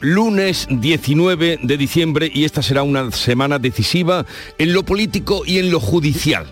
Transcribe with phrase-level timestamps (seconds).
[0.00, 4.26] lunes 19 de diciembre y esta será una semana decisiva
[4.58, 6.46] en lo político y en lo judicial.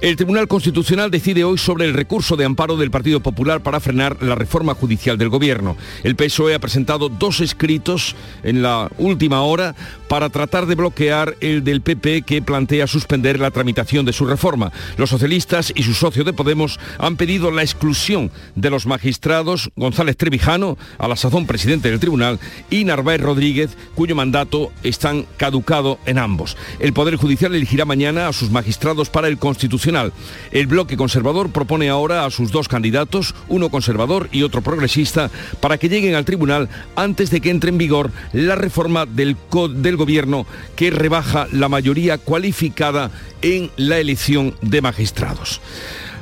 [0.00, 4.22] El Tribunal Constitucional decide hoy sobre el recurso de amparo del Partido Popular para frenar
[4.22, 5.76] la reforma judicial del Gobierno.
[6.04, 9.74] El PSOE ha presentado dos escritos en la última hora
[10.10, 14.72] para tratar de bloquear el del PP que plantea suspender la tramitación de su reforma.
[14.96, 20.16] Los socialistas y su socio de Podemos han pedido la exclusión de los magistrados González
[20.16, 26.18] Trevijano, a la sazón presidente del tribunal, y Narváez Rodríguez, cuyo mandato están caducado en
[26.18, 26.56] ambos.
[26.80, 30.12] El Poder Judicial elegirá mañana a sus magistrados para el Constitucional.
[30.50, 35.78] El bloque conservador propone ahora a sus dos candidatos, uno conservador y otro progresista, para
[35.78, 39.36] que lleguen al tribunal antes de que entre en vigor la reforma del,
[39.76, 43.10] del gobierno que rebaja la mayoría cualificada
[43.42, 45.60] en la elección de magistrados.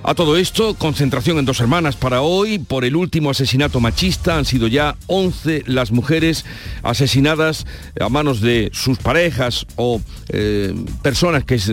[0.08, 4.38] A todo esto, concentración en dos hermanas para hoy por el último asesinato machista.
[4.38, 6.46] Han sido ya 11 las mujeres
[6.82, 7.66] asesinadas
[8.00, 11.70] a manos de sus parejas o eh, personas que es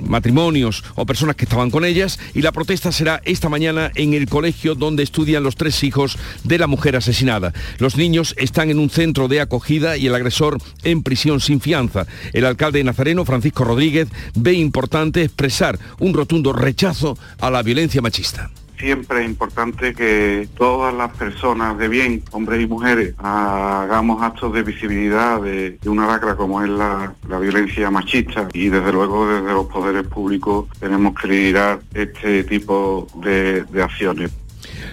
[0.00, 4.28] matrimonios o personas que estaban con ellas y la protesta será esta mañana en el
[4.28, 7.52] colegio donde estudian los tres hijos de la mujer asesinada.
[7.78, 12.08] Los niños están en un centro de acogida y el agresor en prisión sin fianza.
[12.32, 17.75] El alcalde de Nazareno, Francisco Rodríguez, ve importante expresar un rotundo rechazo a la violencia
[18.02, 24.52] machista siempre es importante que todas las personas de bien, hombres y mujeres, hagamos actos
[24.52, 29.66] de visibilidad de, una lacra como es la, violencia machista y desde luego desde los
[29.66, 34.30] poderes públicos tenemos que liderar este tipo de acciones.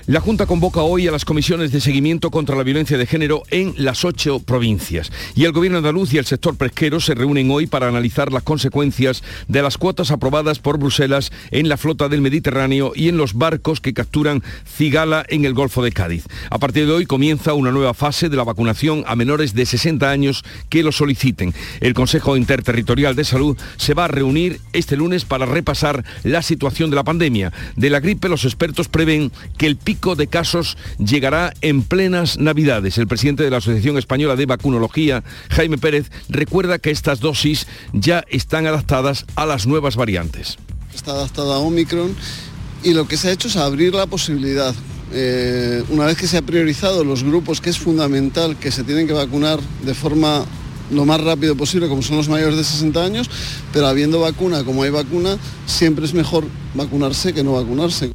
[0.05, 3.73] La Junta convoca hoy a las comisiones de seguimiento contra la violencia de género en
[3.77, 5.09] las ocho provincias.
[5.33, 9.23] Y el Gobierno andaluz y el sector pesquero se reúnen hoy para analizar las consecuencias
[9.47, 13.79] de las cuotas aprobadas por Bruselas en la flota del Mediterráneo y en los barcos
[13.79, 16.25] que capturan cigala en el Golfo de Cádiz.
[16.49, 20.11] A partir de hoy comienza una nueva fase de la vacunación a menores de 60
[20.11, 21.53] años que lo soliciten.
[21.79, 26.89] El Consejo Interterritorial de Salud se va a reunir este lunes para repasar la situación
[26.89, 27.53] de la pandemia.
[27.77, 32.97] De la gripe los expertos prevén que el pico de casos llegará en plenas Navidades.
[32.97, 38.23] El presidente de la Asociación Española de Vacunología, Jaime Pérez, recuerda que estas dosis ya
[38.29, 40.57] están adaptadas a las nuevas variantes.
[40.93, 42.15] Está adaptada a Omicron
[42.83, 44.73] y lo que se ha hecho es abrir la posibilidad.
[45.13, 49.05] Eh, una vez que se ha priorizado los grupos que es fundamental que se tienen
[49.05, 50.43] que vacunar de forma
[50.91, 53.29] lo más rápido posible, como son los mayores de 60 años,
[53.71, 58.11] pero habiendo vacuna como hay vacuna, siempre es mejor vacunarse que no vacunarse.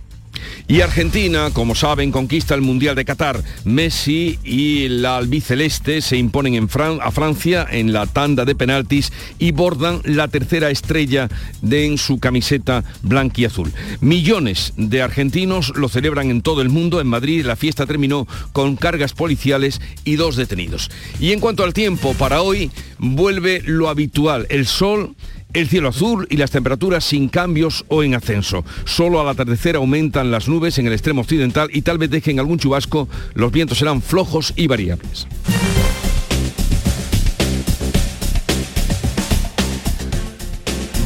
[0.71, 3.43] Y Argentina, como saben, conquista el Mundial de Qatar.
[3.65, 6.69] Messi y la albiceleste se imponen en
[7.01, 11.31] a Francia en la tanda de penaltis y bordan la tercera estrella
[11.63, 13.73] de en su camiseta blanquiazul.
[14.03, 17.01] Millones de argentinos lo celebran en todo el mundo.
[17.01, 20.91] En Madrid la fiesta terminó con cargas policiales y dos detenidos.
[21.19, 25.17] Y en cuanto al tiempo, para hoy vuelve lo habitual, el sol
[25.53, 28.65] el cielo azul y las temperaturas sin cambios o en ascenso.
[28.85, 32.59] Solo al atardecer aumentan las nubes en el extremo occidental y tal vez dejen algún
[32.59, 33.09] chubasco.
[33.35, 35.27] Los vientos serán flojos y variables.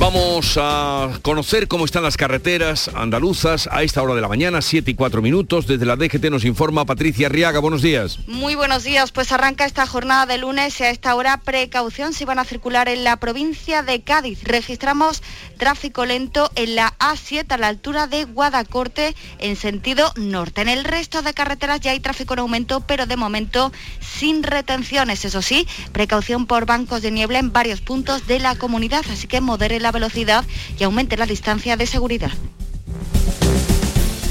[0.03, 4.91] Vamos a conocer cómo están las carreteras andaluzas a esta hora de la mañana, 7
[4.91, 5.69] y 4 minutos.
[5.69, 7.61] Desde la DGT nos informa Patricia Riaga.
[7.61, 8.19] Buenos días.
[8.27, 9.13] Muy buenos días.
[9.13, 12.89] Pues arranca esta jornada de lunes y a esta hora precaución si van a circular
[12.89, 14.43] en la provincia de Cádiz.
[14.43, 15.23] Registramos
[15.57, 20.63] tráfico lento en la A7 a la altura de Guadacorte en sentido norte.
[20.63, 23.71] En el resto de carreteras ya hay tráfico en aumento, pero de momento
[24.01, 25.25] sin retenciones.
[25.25, 29.41] Eso sí, precaución por bancos de niebla en varios puntos de la comunidad, así que
[29.41, 30.45] modere la velocidad
[30.79, 32.33] y aumente la distancia de seguridad.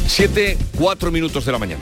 [0.08, 1.82] 7, 4 minutos de la mañana.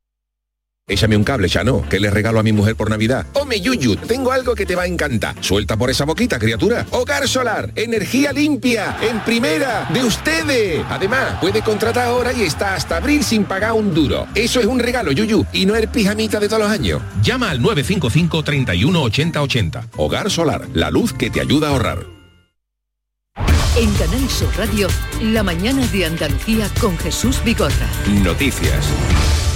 [0.87, 1.87] Échame un cable, ya no.
[1.87, 3.25] ¿Qué le regalo a mi mujer por Navidad?
[3.33, 5.35] Home, Yuyu, tengo algo que te va a encantar.
[5.39, 6.85] Suelta por esa boquita, criatura.
[6.91, 10.83] Hogar Solar, energía limpia, en primera, de ustedes.
[10.89, 14.27] Además, puede contratar ahora y está hasta abril sin pagar un duro.
[14.35, 17.01] Eso es un regalo, Yuyu, y no el pijamita de todos los años.
[17.21, 19.87] Llama al 955 31 80 80.
[19.95, 22.05] Hogar Solar, la luz que te ayuda a ahorrar.
[23.77, 24.89] En Canal Sur Radio,
[25.21, 27.87] la mañana de Andalucía con Jesús Vigorra.
[28.21, 28.85] Noticias.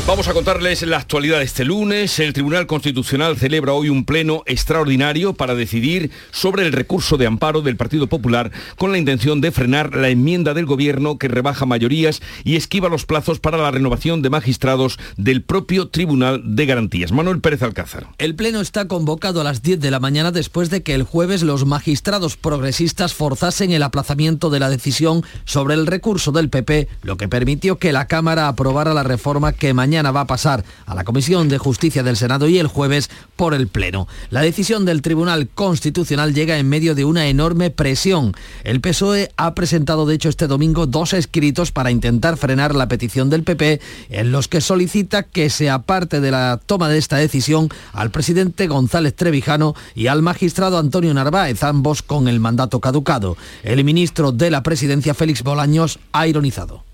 [0.07, 2.19] Vamos a contarles la actualidad de este lunes.
[2.19, 7.63] El Tribunal Constitucional celebra hoy un pleno extraordinario para decidir sobre el recurso de amparo
[7.63, 12.21] del Partido Popular con la intención de frenar la enmienda del Gobierno que rebaja mayorías
[12.43, 17.11] y esquiva los plazos para la renovación de magistrados del propio Tribunal de Garantías.
[17.11, 18.05] Manuel Pérez Alcázar.
[18.19, 21.41] El pleno está convocado a las 10 de la mañana después de que el jueves
[21.41, 27.17] los magistrados progresistas forzasen el aplazamiento de la decisión sobre el recurso del PP, lo
[27.17, 31.03] que permitió que la Cámara aprobara la reforma que mañana va a pasar a la
[31.03, 34.07] Comisión de Justicia del Senado y el jueves por el Pleno.
[34.29, 38.33] La decisión del Tribunal Constitucional llega en medio de una enorme presión.
[38.63, 43.29] El PSOE ha presentado de hecho este domingo dos escritos para intentar frenar la petición
[43.29, 47.69] del PP en los que solicita que se aparte de la toma de esta decisión
[47.93, 53.37] al presidente González Trevijano y al magistrado Antonio Narváez, ambos con el mandato caducado.
[53.63, 56.84] El ministro de la Presidencia, Félix Bolaños, ha ironizado.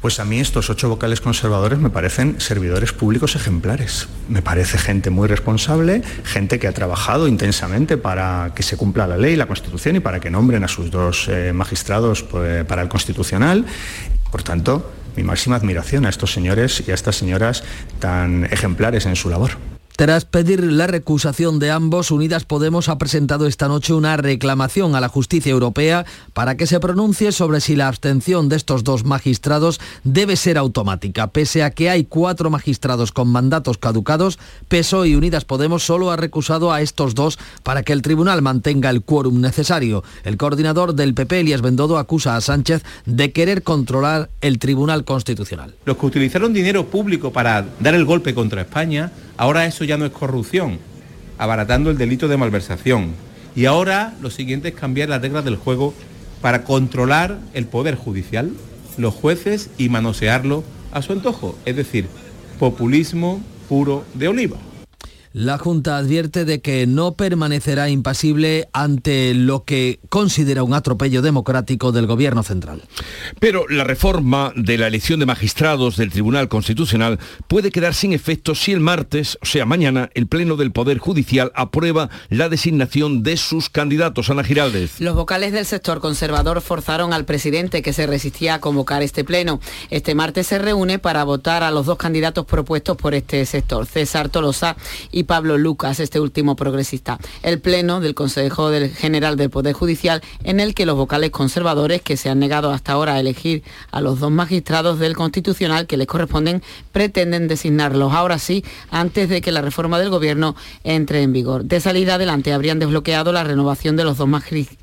[0.00, 4.08] Pues a mí estos ocho vocales conservadores me parecen servidores públicos ejemplares.
[4.30, 9.18] Me parece gente muy responsable, gente que ha trabajado intensamente para que se cumpla la
[9.18, 12.88] ley, la Constitución y para que nombren a sus dos eh, magistrados pues, para el
[12.88, 13.66] Constitucional.
[14.32, 17.62] Por tanto, mi máxima admiración a estos señores y a estas señoras
[17.98, 19.58] tan ejemplares en su labor.
[20.00, 25.00] Tras pedir la recusación de ambos, Unidas Podemos ha presentado esta noche una reclamación a
[25.02, 29.78] la justicia europea para que se pronuncie sobre si la abstención de estos dos magistrados
[30.02, 31.26] debe ser automática.
[31.26, 34.38] Pese a que hay cuatro magistrados con mandatos caducados,
[34.68, 38.88] PSOE y Unidas Podemos solo ha recusado a estos dos para que el tribunal mantenga
[38.88, 40.02] el quórum necesario.
[40.24, 45.74] El coordinador del PP, Elías Bendodo, acusa a Sánchez de querer controlar el Tribunal Constitucional.
[45.84, 50.06] Los que utilizaron dinero público para dar el golpe contra España Ahora eso ya no
[50.06, 50.78] es corrupción,
[51.38, 53.14] abaratando el delito de malversación.
[53.56, 55.94] Y ahora lo siguiente es cambiar las reglas del juego
[56.40, 58.52] para controlar el poder judicial,
[58.96, 62.06] los jueces y manosearlo a su antojo, es decir,
[62.58, 64.56] populismo puro de oliva.
[65.32, 71.92] La Junta advierte de que no permanecerá impasible ante lo que considera un atropello democrático
[71.92, 72.82] del Gobierno central.
[73.38, 78.56] Pero la reforma de la elección de magistrados del Tribunal Constitucional puede quedar sin efecto
[78.56, 83.36] si el martes, o sea mañana, el Pleno del Poder Judicial aprueba la designación de
[83.36, 84.30] sus candidatos.
[84.30, 85.00] Ana Giraldez.
[85.00, 89.60] Los vocales del sector conservador forzaron al presidente que se resistía a convocar este Pleno.
[89.90, 94.28] Este martes se reúne para votar a los dos candidatos propuestos por este sector, César
[94.28, 94.76] Tolosa
[95.12, 97.18] y y Pablo Lucas, este último progresista.
[97.42, 102.16] El Pleno del Consejo General del Poder Judicial, en el que los vocales conservadores que
[102.16, 106.06] se han negado hasta ahora a elegir a los dos magistrados del Constitucional que les
[106.06, 111.64] corresponden, pretenden designarlos ahora sí, antes de que la reforma del Gobierno entre en vigor.
[111.64, 114.28] De salida adelante habrían desbloqueado la renovación de los dos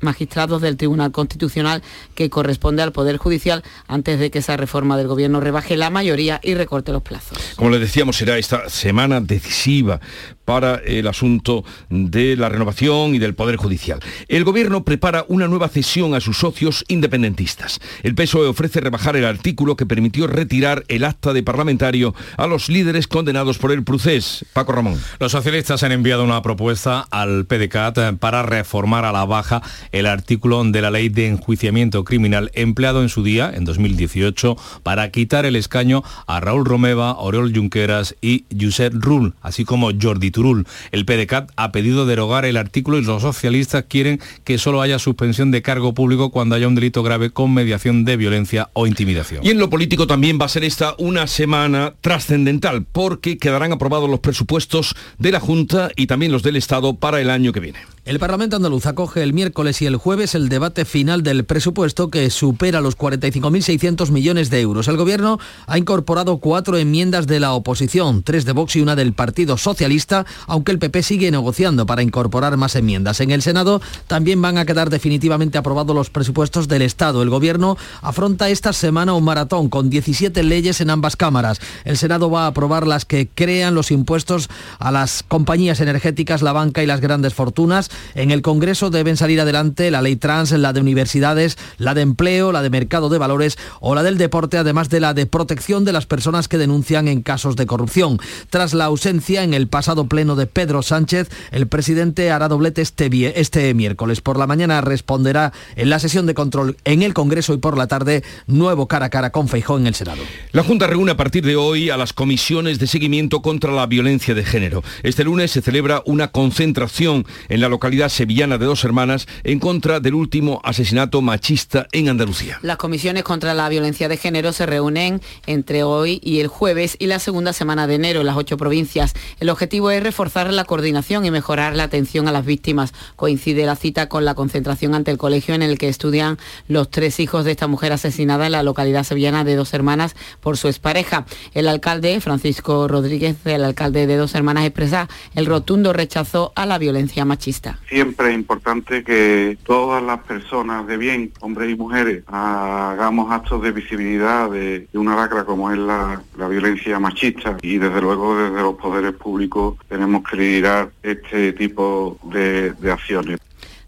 [0.00, 1.82] magistrados del Tribunal Constitucional
[2.14, 6.40] que corresponde al Poder Judicial antes de que esa reforma del Gobierno rebaje la mayoría
[6.44, 7.36] y recorte los plazos.
[7.56, 10.00] Como les decíamos, será esta semana decisiva
[10.44, 14.00] para el asunto de la renovación y del Poder Judicial.
[14.28, 17.80] El Gobierno prepara una nueva cesión a sus socios independentistas.
[18.02, 22.68] El PSOE ofrece rebajar el artículo que permitió retirar el acta de parlamentario a los
[22.68, 24.44] líderes condenados por el procés.
[24.52, 25.00] Paco Ramón.
[25.20, 29.62] Los socialistas han enviado una propuesta al PDCAT para reformar a la baja
[29.92, 35.10] el artículo de la ley de enjuiciamiento criminal empleado en su día, en 2018, para
[35.10, 40.66] quitar el escaño a Raúl Romeva, Oriol Junqueras y Josep Rull, así como Jordi Turul.
[40.92, 45.50] El PDCAT ha pedido derogar el artículo y los socialistas quieren que solo haya suspensión
[45.50, 49.44] de cargo público cuando haya un delito grave con mediación de violencia o intimidación.
[49.44, 54.10] Y en lo político también va a ser esta una semana trascendental porque quedarán aprobados
[54.10, 57.78] los presupuestos de la Junta y también los del Estado para el año que viene.
[58.08, 62.30] El Parlamento andaluz acoge el miércoles y el jueves el debate final del presupuesto que
[62.30, 64.88] supera los 45.600 millones de euros.
[64.88, 69.12] El Gobierno ha incorporado cuatro enmiendas de la oposición, tres de Vox y una del
[69.12, 73.20] Partido Socialista, aunque el PP sigue negociando para incorporar más enmiendas.
[73.20, 77.20] En el Senado también van a quedar definitivamente aprobados los presupuestos del Estado.
[77.20, 81.60] El Gobierno afronta esta semana un maratón con 17 leyes en ambas cámaras.
[81.84, 84.48] El Senado va a aprobar las que crean los impuestos
[84.78, 89.40] a las compañías energéticas, la banca y las grandes fortunas En el Congreso deben salir
[89.40, 93.58] adelante la ley trans, la de universidades, la de empleo, la de mercado de valores
[93.80, 97.22] o la del deporte, además de la de protección de las personas que denuncian en
[97.22, 98.18] casos de corrupción.
[98.50, 103.40] Tras la ausencia en el pasado pleno de Pedro Sánchez, el presidente hará doblete este,
[103.40, 104.20] este miércoles.
[104.20, 107.86] Por la mañana responderá en la sesión de control en el Congreso y por la
[107.86, 110.22] tarde nuevo cara a cara con Feijó en el Senado.
[110.52, 114.34] La Junta reúne a partir de hoy a las comisiones de seguimiento contra la violencia
[114.34, 114.82] de género.
[115.02, 119.98] Este lunes se celebra una concentración en la localidad sevillana de Dos Hermanas en contra
[119.98, 122.58] del último asesinato machista en Andalucía.
[122.62, 127.06] Las comisiones contra la violencia de género se reúnen entre hoy y el jueves y
[127.06, 129.14] la segunda semana de enero en las ocho provincias.
[129.40, 132.92] El objetivo es reforzar la coordinación y mejorar la atención a las víctimas.
[133.16, 137.20] Coincide la cita con la concentración ante el colegio en el que estudian los tres
[137.20, 141.24] hijos de esta mujer asesinada en la localidad sevillana de Dos Hermanas por su expareja.
[141.54, 146.76] El alcalde, Francisco Rodríguez, el alcalde de Dos Hermanas, expresa el rotundo rechazo a la
[146.76, 147.77] violencia machista.
[147.88, 153.72] Siempre es importante que todas las personas de bien, hombres y mujeres, hagamos actos de
[153.72, 159.12] visibilidad de, una lacra como es la, violencia machista y desde luego desde los poderes
[159.12, 163.38] públicos tenemos que liderar este tipo de acciones.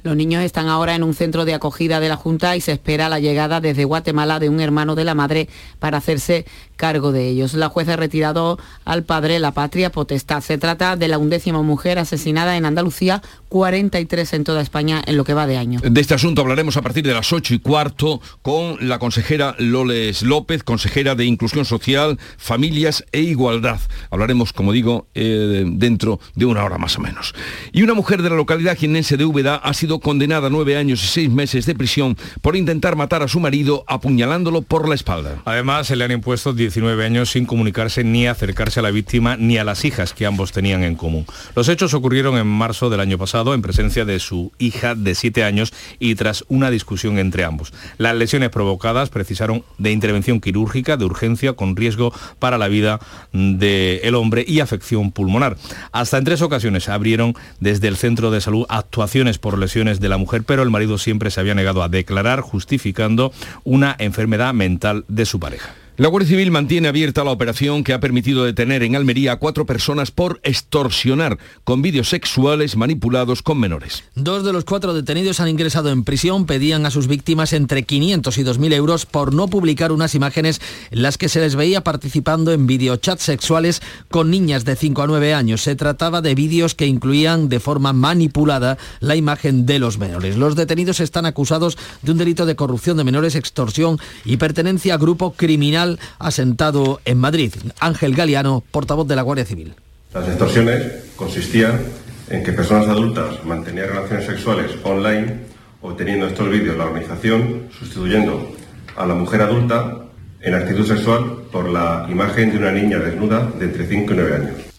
[0.02, 3.09] Los niños están ahora en un centro de acogida de la Junta y se espera
[3.09, 7.52] la llegada desde Guatemala de un hermano de la madre para hacerse cargo de ellos.
[7.54, 10.40] La jueza ha retirado al padre la patria potestad.
[10.40, 15.25] Se trata de la undécima mujer asesinada en Andalucía, 43 en toda España en lo
[15.25, 15.80] que va de año.
[15.83, 20.23] De este asunto hablaremos a partir de las 8 y cuarto con la consejera Loles
[20.23, 23.80] López, consejera de Inclusión Social, Familias e Igualdad.
[24.11, 27.35] Hablaremos, como digo, eh, dentro de una hora más o menos.
[27.73, 31.07] Y una mujer de la localidad de Úbeda ha sido condenada a nueve años y
[31.09, 35.43] seis meses de prisión por intentar matar a su marido apuñalándolo por la espalda.
[35.45, 39.59] Además, se le han impuesto 19 años sin comunicarse ni acercarse a la víctima ni
[39.59, 41.27] a las hijas que ambos tenían en común.
[41.57, 45.43] Los hechos ocurrieron en marzo del año pasado en presencia de su hija de siete
[45.43, 47.73] años y tras una discusión entre ambos.
[47.99, 53.01] Las lesiones provocadas precisaron de intervención quirúrgica de urgencia con riesgo para la vida
[53.33, 55.57] del hombre y afección pulmonar.
[55.93, 60.19] Hasta en tres ocasiones abrieron desde el centro de salud actuaciones por lesiones de la
[60.19, 63.33] mujer, pero el marido siempre se había negado a declarar, justificando
[63.65, 65.71] una enfermedad mental de su pareja.
[66.00, 69.66] La Guardia Civil mantiene abierta la operación que ha permitido detener en Almería a cuatro
[69.66, 74.02] personas por extorsionar con vídeos sexuales manipulados con menores.
[74.14, 78.38] Dos de los cuatro detenidos han ingresado en prisión, pedían a sus víctimas entre 500
[78.38, 82.50] y 2.000 euros por no publicar unas imágenes en las que se les veía participando
[82.52, 85.61] en videochats sexuales con niñas de 5 a 9 años.
[85.61, 90.38] Se trataba de vídeos que incluían de forma manipulada la imagen de los menores.
[90.38, 94.97] Los detenidos están acusados de un delito de corrupción de menores, extorsión y pertenencia a
[94.97, 97.53] grupo criminal asentado en Madrid.
[97.81, 99.75] Ángel Galeano, portavoz de la Guardia Civil.
[100.13, 101.81] Las extorsiones consistían
[102.29, 105.41] en que personas adultas mantenían relaciones sexuales online,
[105.83, 108.55] obteniendo estos vídeos la organización, sustituyendo
[108.97, 109.99] a la mujer adulta
[110.41, 114.35] en actitud sexual por la imagen de una niña desnuda de entre 5 y 9
[114.35, 114.70] años.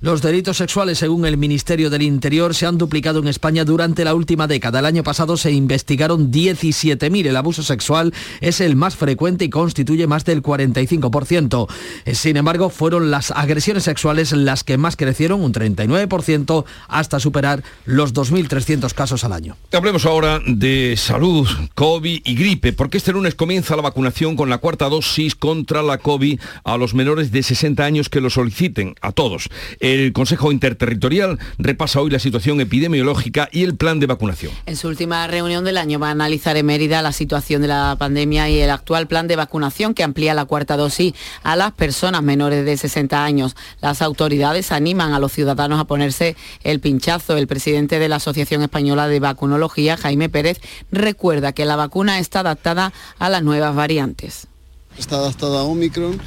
[0.00, 4.14] Los delitos sexuales, según el Ministerio del Interior, se han duplicado en España durante la
[4.14, 4.80] última década.
[4.80, 7.26] El año pasado se investigaron 17.000.
[7.26, 8.12] El abuso sexual
[8.42, 11.66] es el más frecuente y constituye más del 45%.
[12.12, 18.12] Sin embargo, fueron las agresiones sexuales las que más crecieron, un 39%, hasta superar los
[18.12, 19.56] 2.300 casos al año.
[19.72, 24.58] Hablemos ahora de salud, COVID y gripe, porque este lunes comienza la vacunación con la
[24.58, 29.12] cuarta dosis contra la COVID a los menores de 60 años que lo soliciten, a
[29.12, 29.48] todos.
[29.86, 34.50] El Consejo Interterritorial repasa hoy la situación epidemiológica y el plan de vacunación.
[34.66, 37.94] En su última reunión del año va a analizar en Mérida la situación de la
[37.96, 41.14] pandemia y el actual plan de vacunación que amplía la cuarta dosis
[41.44, 43.54] a las personas menores de 60 años.
[43.80, 47.36] Las autoridades animan a los ciudadanos a ponerse el pinchazo.
[47.36, 52.40] El presidente de la Asociación Española de Vacunología, Jaime Pérez, recuerda que la vacuna está
[52.40, 54.48] adaptada a las nuevas variantes.
[54.98, 56.20] Está adaptada a Omicron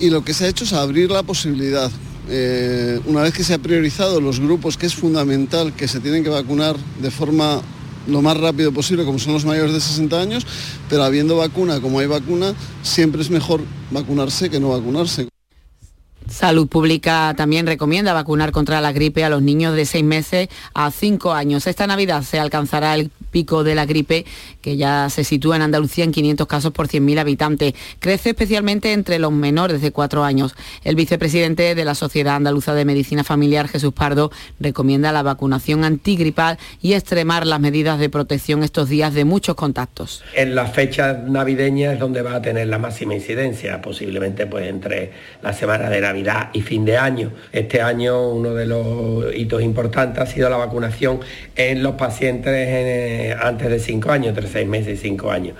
[0.00, 1.92] y lo que se ha hecho es abrir la posibilidad
[2.28, 6.22] eh, una vez que se ha priorizado los grupos que es fundamental que se tienen
[6.22, 7.62] que vacunar de forma
[8.06, 10.46] lo más rápido posible, como son los mayores de 60 años,
[10.88, 15.28] pero habiendo vacuna, como hay vacuna, siempre es mejor vacunarse que no vacunarse.
[16.30, 20.90] Salud Pública también recomienda vacunar contra la gripe a los niños de 6 meses a
[20.90, 21.66] 5 años.
[21.66, 24.24] Esta Navidad se alcanzará el pico de la gripe
[24.62, 27.74] que ya se sitúa en Andalucía en 500 casos por 100.000 habitantes.
[27.98, 30.54] Crece especialmente entre los menores de 4 años.
[30.84, 34.30] El vicepresidente de la Sociedad Andaluza de Medicina Familiar, Jesús Pardo,
[34.60, 40.22] recomienda la vacunación antigripal y extremar las medidas de protección estos días de muchos contactos.
[40.34, 45.12] En las fechas navideñas es donde va a tener la máxima incidencia, posiblemente pues entre
[45.42, 46.17] la semana de Navidad
[46.52, 47.32] Y fin de año.
[47.52, 51.20] Este año uno de los hitos importantes ha sido la vacunación
[51.56, 55.54] en los pacientes eh, antes de 5 años, entre 6 meses y 5 años.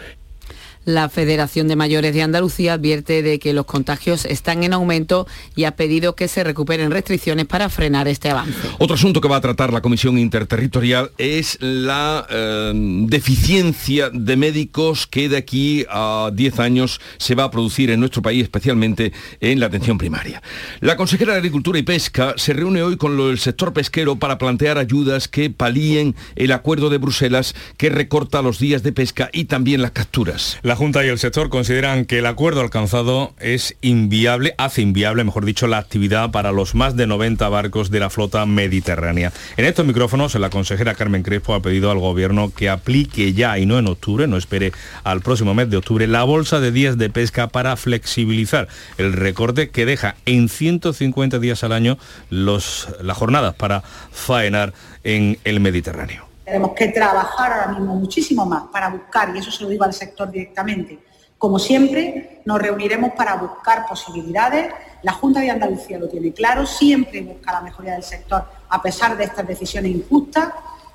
[0.88, 5.64] La Federación de Mayores de Andalucía advierte de que los contagios están en aumento y
[5.64, 8.56] ha pedido que se recuperen restricciones para frenar este avance.
[8.78, 15.06] Otro asunto que va a tratar la Comisión Interterritorial es la eh, deficiencia de médicos
[15.06, 19.60] que de aquí a 10 años se va a producir en nuestro país, especialmente en
[19.60, 20.42] la atención primaria.
[20.80, 24.78] La consejera de Agricultura y Pesca se reúne hoy con el sector pesquero para plantear
[24.78, 29.82] ayudas que palíen el acuerdo de Bruselas que recorta los días de pesca y también
[29.82, 30.56] las capturas.
[30.62, 35.44] La Junta y el sector consideran que el acuerdo alcanzado es inviable, hace inviable, mejor
[35.44, 39.32] dicho, la actividad para los más de 90 barcos de la flota mediterránea.
[39.56, 43.66] En estos micrófonos, la consejera Carmen Crespo ha pedido al gobierno que aplique ya y
[43.66, 44.70] no en octubre, no espere
[45.02, 48.68] al próximo mes de octubre, la bolsa de días de pesca para flexibilizar
[48.98, 51.98] el recorte que deja en 150 días al año
[52.30, 53.82] los, las jornadas para
[54.12, 56.27] faenar en el Mediterráneo.
[56.48, 59.92] Tenemos que trabajar ahora mismo muchísimo más para buscar, y eso se lo digo al
[59.92, 60.98] sector directamente,
[61.36, 64.72] como siempre, nos reuniremos para buscar posibilidades.
[65.02, 69.16] La Junta de Andalucía lo tiene claro, siempre busca la mejoría del sector a pesar
[69.16, 70.48] de estas decisiones injustas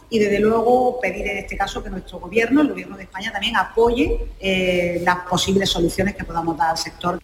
[0.10, 3.56] y desde luego pedir en este caso que nuestro gobierno, el gobierno de España, también
[3.56, 7.22] apoye eh, las posibles soluciones que podamos dar al sector.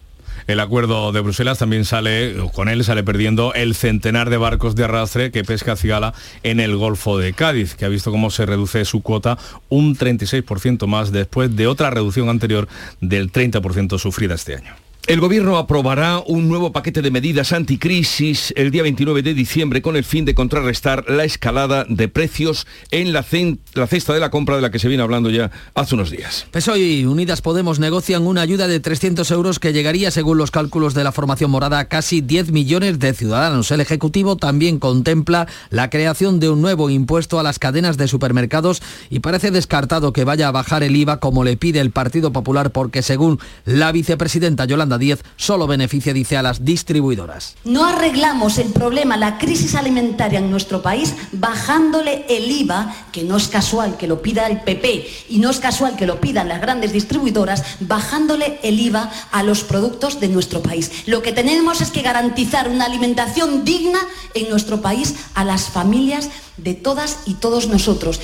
[0.50, 4.82] El acuerdo de Bruselas también sale, con él sale perdiendo el centenar de barcos de
[4.82, 8.84] arrastre que pesca Cigala en el Golfo de Cádiz, que ha visto cómo se reduce
[8.84, 9.38] su cuota
[9.68, 12.66] un 36% más después de otra reducción anterior
[13.00, 14.74] del 30% sufrida este año.
[15.06, 19.96] El Gobierno aprobará un nuevo paquete de medidas anticrisis el día 29 de diciembre con
[19.96, 24.62] el fin de contrarrestar la escalada de precios en la, cesta de la compra de
[24.62, 26.46] la que se viene hablando ya hace unos días.
[26.52, 30.94] PSOE y Unidas Podemos negocian una ayuda de 300 euros que llegaría, según los cálculos
[30.94, 33.70] de la formación morada, a casi 10 millones de ciudadanos.
[33.70, 38.82] El Ejecutivo también contempla la creación de un nuevo impuesto a las cadenas de supermercados
[39.08, 42.70] y parece descartado que vaya a bajar el IVA como le pide el Partido Popular
[42.70, 47.56] porque, según la vicepresidenta Yolanda 10 solo beneficia, dice, a las distribuidoras.
[47.64, 53.36] No arreglamos el problema, la crisis alimentaria en nuestro país, bajándole el IVA, que no
[53.36, 56.60] es casual que lo pida el PP y no es casual que lo pidan las
[56.60, 60.90] grandes distribuidoras, bajándole el IVA a los productos de nuestro país.
[61.06, 63.98] Lo que tenemos es que garantizar una alimentación digna
[64.34, 68.20] en nuestro país a las familias de todas y todos nosotros.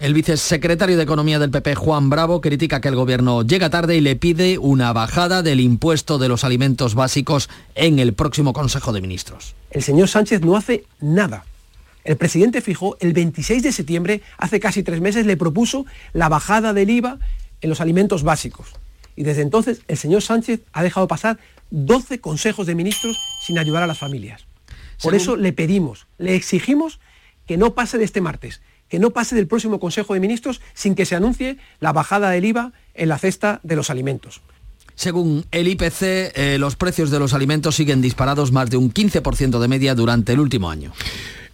[0.00, 4.00] El vicesecretario de Economía del PP, Juan Bravo, critica que el gobierno llega tarde y
[4.00, 9.02] le pide una bajada del impuesto de los alimentos básicos en el próximo Consejo de
[9.02, 9.54] Ministros.
[9.70, 11.44] El señor Sánchez no hace nada.
[12.02, 15.84] El presidente fijó el 26 de septiembre, hace casi tres meses, le propuso
[16.14, 17.18] la bajada del IVA
[17.60, 18.68] en los alimentos básicos.
[19.16, 21.38] Y desde entonces el señor Sánchez ha dejado pasar
[21.72, 24.46] 12 consejos de ministros sin ayudar a las familias.
[25.02, 27.00] Por eso le pedimos, le exigimos
[27.46, 30.94] que no pase de este martes, que no pase del próximo Consejo de Ministros sin
[30.94, 34.42] que se anuncie la bajada del IVA en la cesta de los alimentos.
[34.94, 39.58] Según el IPC, eh, los precios de los alimentos siguen disparados más de un 15%
[39.58, 40.92] de media durante el último año.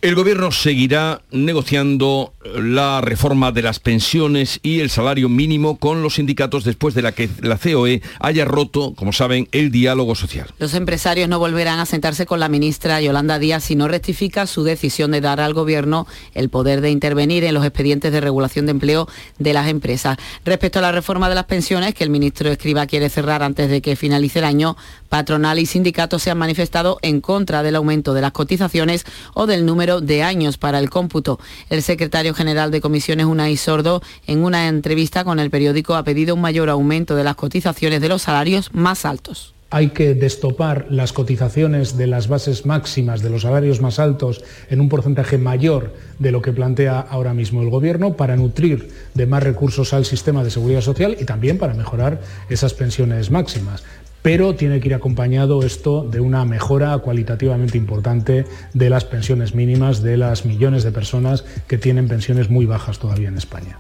[0.07, 6.15] El gobierno seguirá negociando la reforma de las pensiones y el salario mínimo con los
[6.15, 10.47] sindicatos después de la que la COE haya roto, como saben, el diálogo social.
[10.61, 14.63] Los empresarios no volverán a sentarse con la ministra Yolanda Díaz si no rectifica su
[14.63, 18.71] decisión de dar al gobierno el poder de intervenir en los expedientes de regulación de
[18.71, 19.09] empleo
[19.41, 20.19] de las empresas.
[20.45, 23.83] Respecto a la reforma de las pensiones que el ministro Escriba quiere cerrar antes de
[23.83, 24.77] que finalice el año,
[25.09, 29.67] patronal y sindicatos se han manifestado en contra del aumento de las cotizaciones o del
[29.67, 31.39] número de años para el cómputo.
[31.71, 36.35] El secretario general de comisiones, Unai Sordo, en una entrevista con el periódico ha pedido
[36.35, 41.13] un mayor aumento de las cotizaciones de los salarios más altos hay que destopar las
[41.13, 46.31] cotizaciones de las bases máximas de los salarios más altos en un porcentaje mayor de
[46.31, 50.51] lo que plantea ahora mismo el Gobierno para nutrir de más recursos al sistema de
[50.51, 53.83] seguridad social y también para mejorar esas pensiones máximas
[54.27, 60.03] pero tiene que ir acompañado esto de una mejora cualitativamente importante de las pensiones mínimas
[60.03, 63.79] de las millones de personas que tienen pensiones muy bajas todavía en España.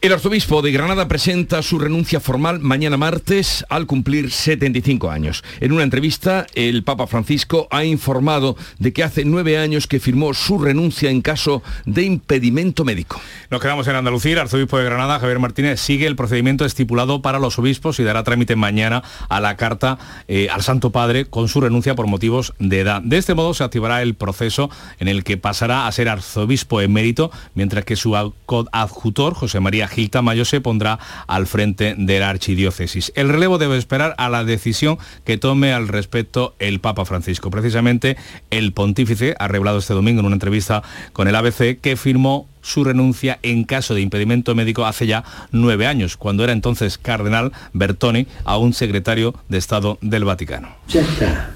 [0.00, 5.42] El arzobispo de Granada presenta su renuncia formal mañana martes al cumplir 75 años.
[5.58, 10.34] En una entrevista, el Papa Francisco ha informado de que hace nueve años que firmó
[10.34, 13.20] su renuncia en caso de impedimento médico.
[13.50, 14.34] Nos quedamos en Andalucía.
[14.34, 18.22] El arzobispo de Granada, Javier Martínez, sigue el procedimiento estipulado para los obispos y dará
[18.22, 22.78] trámite mañana a la carta eh, al Santo Padre con su renuncia por motivos de
[22.78, 23.02] edad.
[23.02, 27.32] De este modo se activará el proceso en el que pasará a ser arzobispo emérito,
[27.56, 33.12] mientras que su adjutor, José María Gil Tamayo se pondrá al frente de la archidiócesis.
[33.14, 37.50] El relevo debe esperar a la decisión que tome al respecto el Papa Francisco.
[37.50, 38.16] Precisamente
[38.50, 42.84] el pontífice ha revelado este domingo en una entrevista con el ABC que firmó su
[42.84, 48.26] renuncia en caso de impedimento médico hace ya nueve años, cuando era entonces cardenal Bertoni,
[48.44, 50.68] a un secretario de Estado del Vaticano.
[50.88, 51.50] Ya está.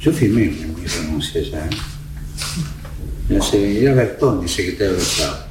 [0.00, 1.68] Yo firmé mi renuncia ya.
[3.28, 5.49] La Bertoni, secretario de Estado.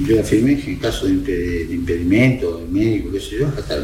[0.00, 3.76] Yo la firmé en caso de, impedimento, médico, qué sé yo, está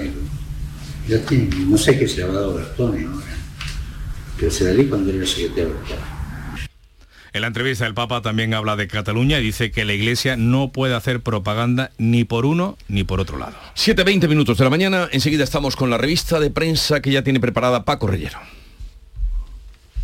[1.09, 3.37] Ya tiene, no sé qué se le ha dado Bertoni ahora,
[4.39, 6.15] pero se la di cuando era secretario de Estado.
[7.33, 10.71] En la entrevista el Papa también habla de Cataluña y dice que la Iglesia no
[10.71, 13.57] puede hacer propaganda ni por uno ni por otro lado.
[13.75, 17.41] 7.20 minutos de la mañana, enseguida estamos con la revista de prensa que ya tiene
[17.41, 18.39] preparada Paco Rellero.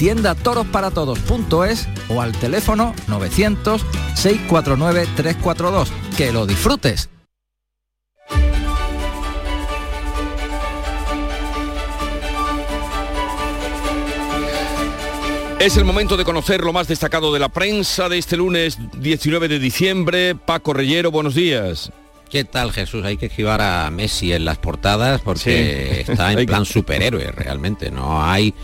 [0.00, 5.88] Tienda torosparatodos.es o al teléfono 900-649-342.
[6.16, 7.10] Que lo disfrutes.
[15.58, 19.48] Es el momento de conocer lo más destacado de la prensa de este lunes 19
[19.48, 20.34] de diciembre.
[20.34, 21.92] Paco Reyero, buenos días.
[22.30, 23.04] ¿Qué tal Jesús?
[23.04, 27.90] Hay que esquivar a Messi en las portadas porque está en plan superhéroe realmente.
[27.90, 28.54] No hay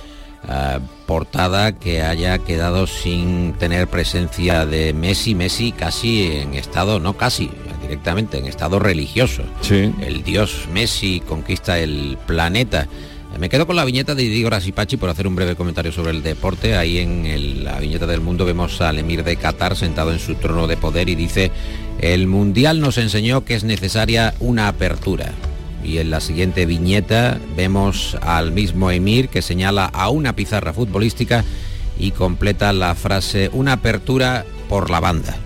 [0.48, 5.34] eh, portada que haya quedado sin tener presencia de Messi.
[5.34, 7.50] Messi casi en estado, no casi,
[7.82, 9.42] directamente en estado religioso.
[10.00, 12.88] El dios Messi conquista el planeta.
[13.38, 16.22] Me quedo con la viñeta de Diego Rasipachi por hacer un breve comentario sobre el
[16.22, 16.76] deporte.
[16.76, 20.66] Ahí en la viñeta del mundo vemos al emir de Qatar sentado en su trono
[20.66, 21.50] de poder y dice,
[22.00, 25.32] el Mundial nos enseñó que es necesaria una apertura.
[25.86, 31.44] Y en la siguiente viñeta vemos al mismo emir que señala a una pizarra futbolística
[31.98, 35.36] y completa la frase, una apertura por la banda.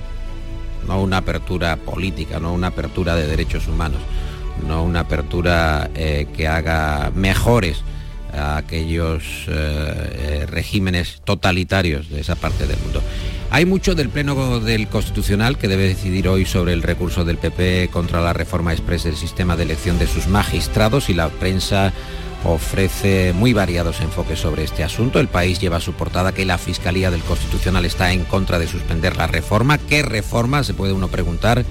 [0.89, 4.01] No una apertura política, no una apertura de derechos humanos
[4.67, 7.79] no una apertura eh, que haga mejores
[8.33, 13.03] a aquellos eh, eh, regímenes totalitarios de esa parte del mundo.
[13.53, 17.89] Hay mucho del Pleno del Constitucional que debe decidir hoy sobre el recurso del PP
[17.93, 21.93] contra la reforma express del sistema de elección de sus magistrados y la prensa
[22.45, 25.19] ofrece muy variados enfoques sobre este asunto.
[25.19, 29.17] El país lleva su portada que la Fiscalía del Constitucional está en contra de suspender
[29.17, 29.79] la reforma.
[29.79, 30.63] ¿Qué reforma?
[30.63, 31.65] Se puede uno preguntar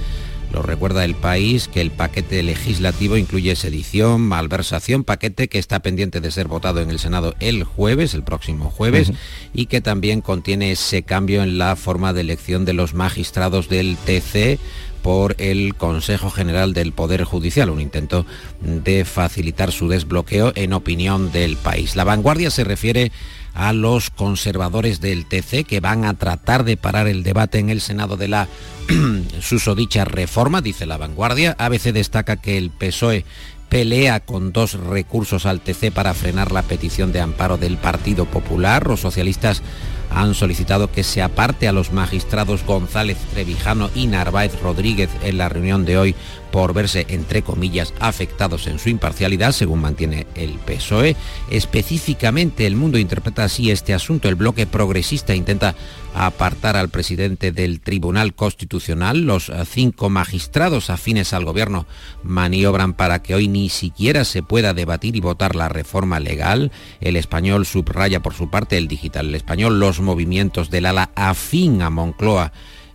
[0.52, 6.22] lo recuerda el país que el paquete legislativo incluye sedición, malversación, paquete que está pendiente
[6.22, 9.12] de ser votado en el Senado el jueves, el próximo jueves,
[9.54, 13.98] y que también contiene ese cambio en la forma de elección de los magistrados del
[13.98, 14.60] TC
[15.02, 18.26] por el Consejo General del Poder Judicial, un intento
[18.62, 21.96] de facilitar su desbloqueo en opinión del país.
[21.96, 23.12] La vanguardia se refiere
[23.54, 27.82] a los conservadores del TC que van a tratar de parar el debate en el
[27.82, 28.48] Senado de la
[29.42, 31.56] susodicha reforma, dice la vanguardia.
[31.58, 33.26] ABC destaca que el PSOE
[33.70, 38.88] pelea con dos recursos al TC para frenar la petición de amparo del Partido Popular.
[38.88, 39.62] Los socialistas
[40.10, 45.50] han solicitado que se aparte a los magistrados González Trevijano y Narváez Rodríguez en la
[45.50, 46.16] reunión de hoy
[46.52, 51.16] por verse, entre comillas, afectados en su imparcialidad, según mantiene el PSOE.
[51.50, 54.30] Específicamente, el mundo interpreta así este asunto.
[54.30, 55.76] El bloque progresista intenta
[56.14, 59.22] apartar al presidente del Tribunal Constitucional.
[59.22, 61.86] Los cinco magistrados afines al gobierno
[62.24, 66.72] maniobran para que hoy ni siquiera se pueda debatir y votar la reforma legal.
[67.02, 71.82] El español subraya por su parte, el digital el español, los movimientos del ala afín
[71.82, 72.52] a Moncloa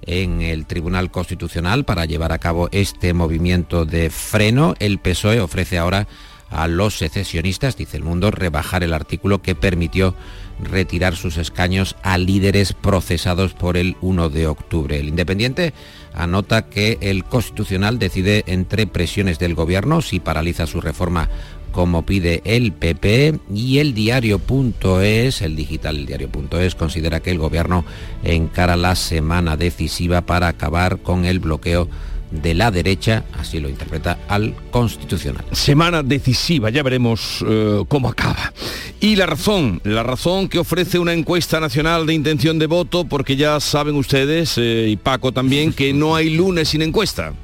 [0.06, 4.74] en el Tribunal Constitucional para llevar a cabo este movimiento de freno.
[4.78, 6.06] El PSOE ofrece ahora
[6.50, 10.14] a los secesionistas, dice el mundo, rebajar el artículo que permitió
[10.62, 14.98] retirar sus escaños a líderes procesados por el 1 de octubre.
[14.98, 15.74] El Independiente
[16.14, 21.28] anota que el Constitucional decide entre presiones del Gobierno si paraliza su reforma
[21.74, 27.84] como pide el PP y el diario.es, el digital el diario.es considera que el gobierno
[28.22, 31.88] encara la semana decisiva para acabar con el bloqueo
[32.30, 35.44] de la derecha, así lo interpreta al Constitucional.
[35.50, 38.52] Semana decisiva, ya veremos eh, cómo acaba.
[39.00, 43.37] Y la razón, la razón que ofrece una encuesta nacional de intención de voto, porque
[43.37, 47.34] ya saben ustedes, eh, y Paco también, que no hay lunes sin encuesta.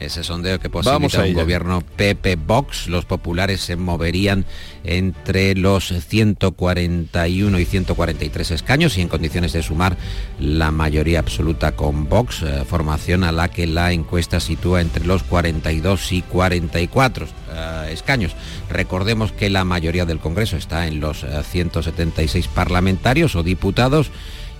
[0.00, 2.88] Ese sondeo que posibilita un gobierno PP Vox.
[2.88, 4.44] Los populares se moverían
[4.84, 9.96] entre los 141 y 143 escaños y en condiciones de sumar
[10.38, 15.22] la mayoría absoluta con Vox, eh, formación a la que la encuesta sitúa entre los
[15.22, 18.34] 42 y 44 eh, escaños.
[18.68, 24.10] Recordemos que la mayoría del Congreso está en los eh, 176 parlamentarios o diputados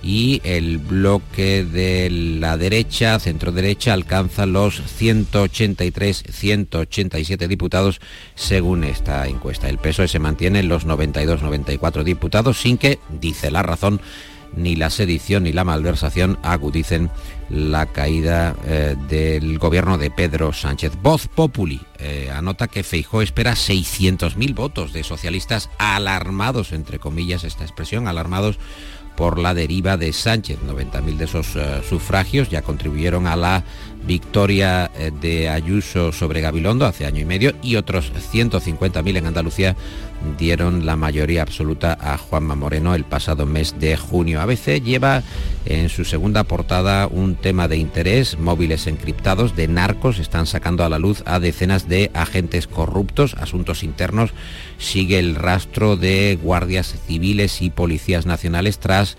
[0.05, 7.99] y el bloque de la derecha, centro derecha, alcanza los 183-187 diputados
[8.35, 9.67] según esta encuesta.
[9.67, 13.99] El PSOE se mantiene en los 92-94 diputados sin que, dice la razón,
[14.55, 17.09] ni la sedición ni la malversación agudicen
[17.49, 20.93] la caída eh, del gobierno de Pedro Sánchez.
[21.01, 27.63] Voz Populi eh, anota que Feijó espera 600.000 votos de socialistas alarmados, entre comillas esta
[27.63, 28.59] expresión, alarmados
[29.15, 30.59] por la deriva de Sánchez.
[30.65, 33.63] 90.000 de esos eh, sufragios ya contribuyeron a la
[34.05, 39.75] victoria eh, de Ayuso sobre Gabilondo hace año y medio y otros 150.000 en Andalucía
[40.37, 44.41] dieron la mayoría absoluta a Juanma Moreno el pasado mes de junio.
[44.41, 45.23] ABC lleva
[45.65, 50.89] en su segunda portada un tema de interés, móviles encriptados de narcos están sacando a
[50.89, 54.31] la luz a decenas de agentes corruptos, asuntos internos,
[54.77, 59.17] sigue el rastro de guardias civiles y policías nacionales tras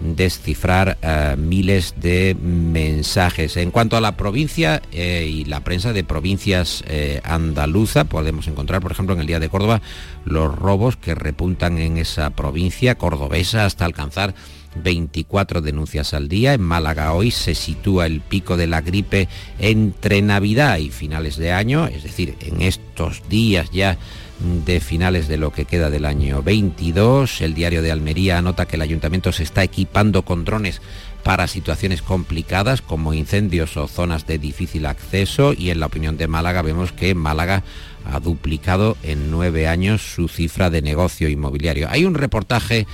[0.00, 3.56] descifrar eh, miles de mensajes.
[3.56, 8.80] En cuanto a la provincia eh, y la prensa de provincias eh, andaluza, podemos encontrar,
[8.80, 9.82] por ejemplo, en el Día de Córdoba,
[10.24, 14.34] los robos que repuntan en esa provincia cordobesa hasta alcanzar
[14.82, 16.54] 24 denuncias al día.
[16.54, 21.52] En Málaga hoy se sitúa el pico de la gripe entre Navidad y finales de
[21.52, 23.98] año, es decir, en estos días ya
[24.40, 27.40] de finales de lo que queda del año 22.
[27.40, 30.80] El diario de Almería anota que el ayuntamiento se está equipando con drones
[31.24, 36.28] para situaciones complicadas como incendios o zonas de difícil acceso y en la opinión de
[36.28, 37.64] Málaga vemos que Málaga
[38.10, 41.88] ha duplicado en nueve años su cifra de negocio inmobiliario.
[41.90, 42.86] Hay un reportaje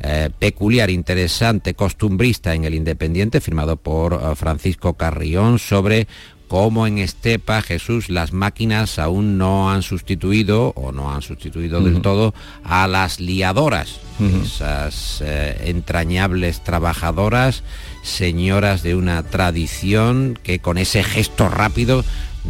[0.00, 6.06] eh, peculiar, interesante, costumbrista en el Independiente, firmado por eh, Francisco Carrión, sobre
[6.48, 12.02] cómo en Estepa, Jesús, las máquinas aún no han sustituido o no han sustituido del
[12.02, 14.00] todo a las liadoras,
[14.44, 17.62] esas eh, entrañables trabajadoras,
[18.02, 22.04] señoras de una tradición que con ese gesto rápido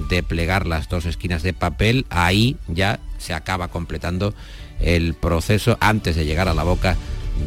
[0.09, 4.35] de plegar las dos esquinas de papel, ahí ya se acaba completando
[4.81, 6.97] el proceso antes de llegar a la boca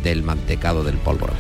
[0.03, 1.33] del mantecado del pólvora.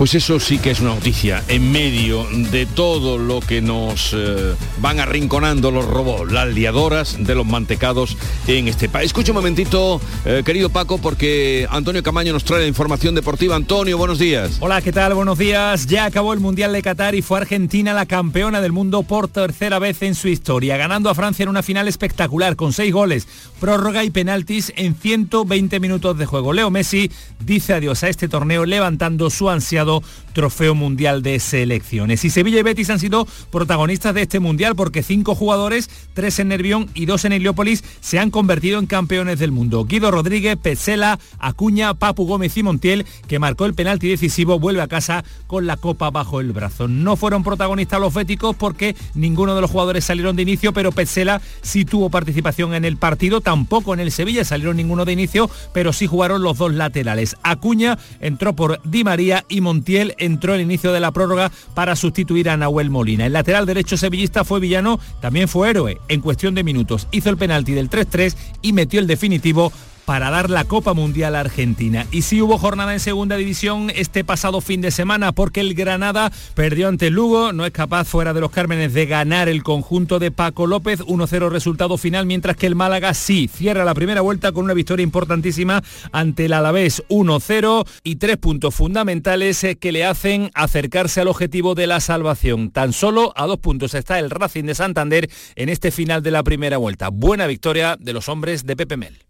[0.00, 4.54] Pues eso sí que es una noticia en medio de todo lo que nos eh,
[4.80, 9.08] van arrinconando los robots, las liadoras de los mantecados en este país.
[9.08, 13.56] Escucha un momentito, eh, querido Paco, porque Antonio Camaño nos trae la información deportiva.
[13.56, 14.56] Antonio, buenos días.
[14.60, 15.12] Hola, ¿qué tal?
[15.12, 15.86] Buenos días.
[15.86, 19.78] Ya acabó el Mundial de Qatar y fue Argentina la campeona del mundo por tercera
[19.78, 23.28] vez en su historia, ganando a Francia en una final espectacular con seis goles,
[23.60, 26.54] prórroga y penaltis en 120 minutos de juego.
[26.54, 27.10] Leo Messi
[27.44, 29.89] dice adiós a este torneo levantando su ansiado
[30.32, 32.24] trofeo mundial de selecciones.
[32.24, 36.48] Y Sevilla y Betis han sido protagonistas de este mundial porque cinco jugadores, tres en
[36.48, 39.84] Nervión y dos en Heliópolis, se han convertido en campeones del mundo.
[39.84, 44.88] Guido Rodríguez, Petzela, Acuña, Papu Gómez y Montiel, que marcó el penalti decisivo, vuelve a
[44.88, 46.88] casa con la copa bajo el brazo.
[46.88, 51.40] No fueron protagonistas los féticos porque ninguno de los jugadores salieron de inicio, pero Petzela
[51.62, 55.92] sí tuvo participación en el partido, tampoco en el Sevilla salieron ninguno de inicio, pero
[55.92, 57.36] sí jugaron los dos laterales.
[57.42, 59.79] Acuña entró por Di María y Montiel
[60.18, 63.26] entró al inicio de la prórroga para sustituir a Nahuel Molina.
[63.26, 66.00] El lateral derecho sevillista fue villano, también fue héroe.
[66.08, 69.72] En cuestión de minutos hizo el penalti del 3-3 y metió el definitivo
[70.10, 72.04] para dar la Copa Mundial a Argentina.
[72.10, 76.32] Y sí hubo jornada en segunda división este pasado fin de semana porque el Granada
[76.54, 80.32] perdió ante Lugo, no es capaz fuera de los Cármenes de ganar el conjunto de
[80.32, 84.64] Paco López, 1-0 resultado final, mientras que el Málaga sí cierra la primera vuelta con
[84.64, 90.50] una victoria importantísima ante el Alavés 1-0 y tres puntos fundamentales eh, que le hacen
[90.54, 92.72] acercarse al objetivo de la salvación.
[92.72, 96.42] Tan solo a dos puntos está el Racing de Santander en este final de la
[96.42, 97.10] primera vuelta.
[97.10, 99.29] Buena victoria de los hombres de Pepe Mel.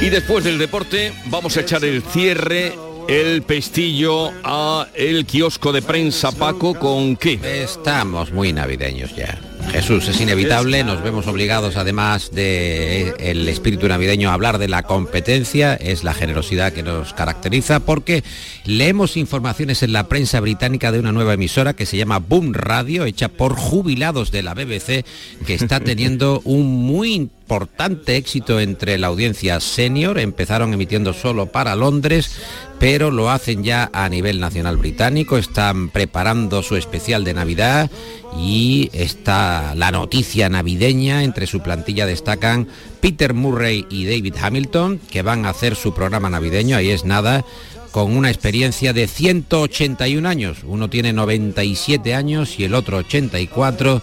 [0.00, 2.72] Y después del deporte vamos a echar el cierre,
[3.08, 7.40] el pestillo a el kiosco de prensa Paco con qué.
[7.42, 9.38] Estamos muy navideños ya.
[9.70, 14.82] Jesús, es inevitable, nos vemos obligados además de el espíritu navideño a hablar de la
[14.82, 18.24] competencia, es la generosidad que nos caracteriza porque
[18.64, 23.04] leemos informaciones en la prensa británica de una nueva emisora que se llama Boom Radio,
[23.04, 25.04] hecha por jubilados de la BBC,
[25.46, 27.14] que está teniendo un muy
[27.48, 30.18] importante éxito entre la audiencia senior.
[30.18, 32.38] Empezaron emitiendo solo para Londres,
[32.78, 35.36] pero lo hacen ya a nivel nacional británico.
[35.36, 37.90] Están preparando su especial de Navidad
[38.38, 41.24] y está la noticia navideña.
[41.24, 42.68] Entre su plantilla destacan
[43.00, 46.76] Peter Murray y David Hamilton, que van a hacer su programa navideño.
[46.76, 47.44] Ahí es nada
[47.90, 50.58] con una experiencia de 181 años.
[50.64, 54.02] Uno tiene 97 años y el otro 84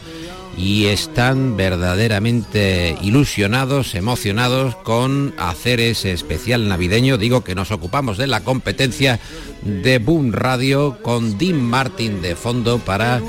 [0.57, 7.17] y están verdaderamente ilusionados, emocionados con hacer ese especial navideño.
[7.17, 9.19] Digo que nos ocupamos de la competencia
[9.63, 13.21] de Boom Radio con Dean Martin de fondo para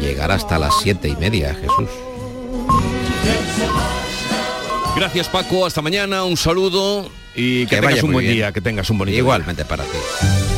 [0.00, 1.88] llegar hasta las siete y media, Jesús.
[4.96, 8.34] Gracias Paco, hasta mañana, un saludo y que, Que tengas un buen bien.
[8.36, 9.20] día, que tengas un bonito día.
[9.20, 10.57] Igualmente para ti.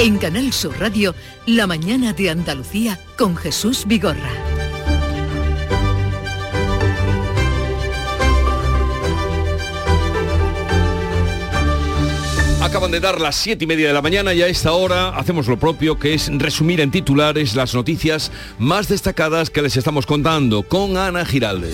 [0.00, 1.12] En Canal Sur Radio,
[1.44, 4.30] La mañana de Andalucía con Jesús Vigorra.
[12.62, 15.48] Acaban de dar las siete y media de la mañana y a esta hora hacemos
[15.48, 20.62] lo propio, que es resumir en titulares las noticias más destacadas que les estamos contando
[20.62, 21.72] con Ana Giralde.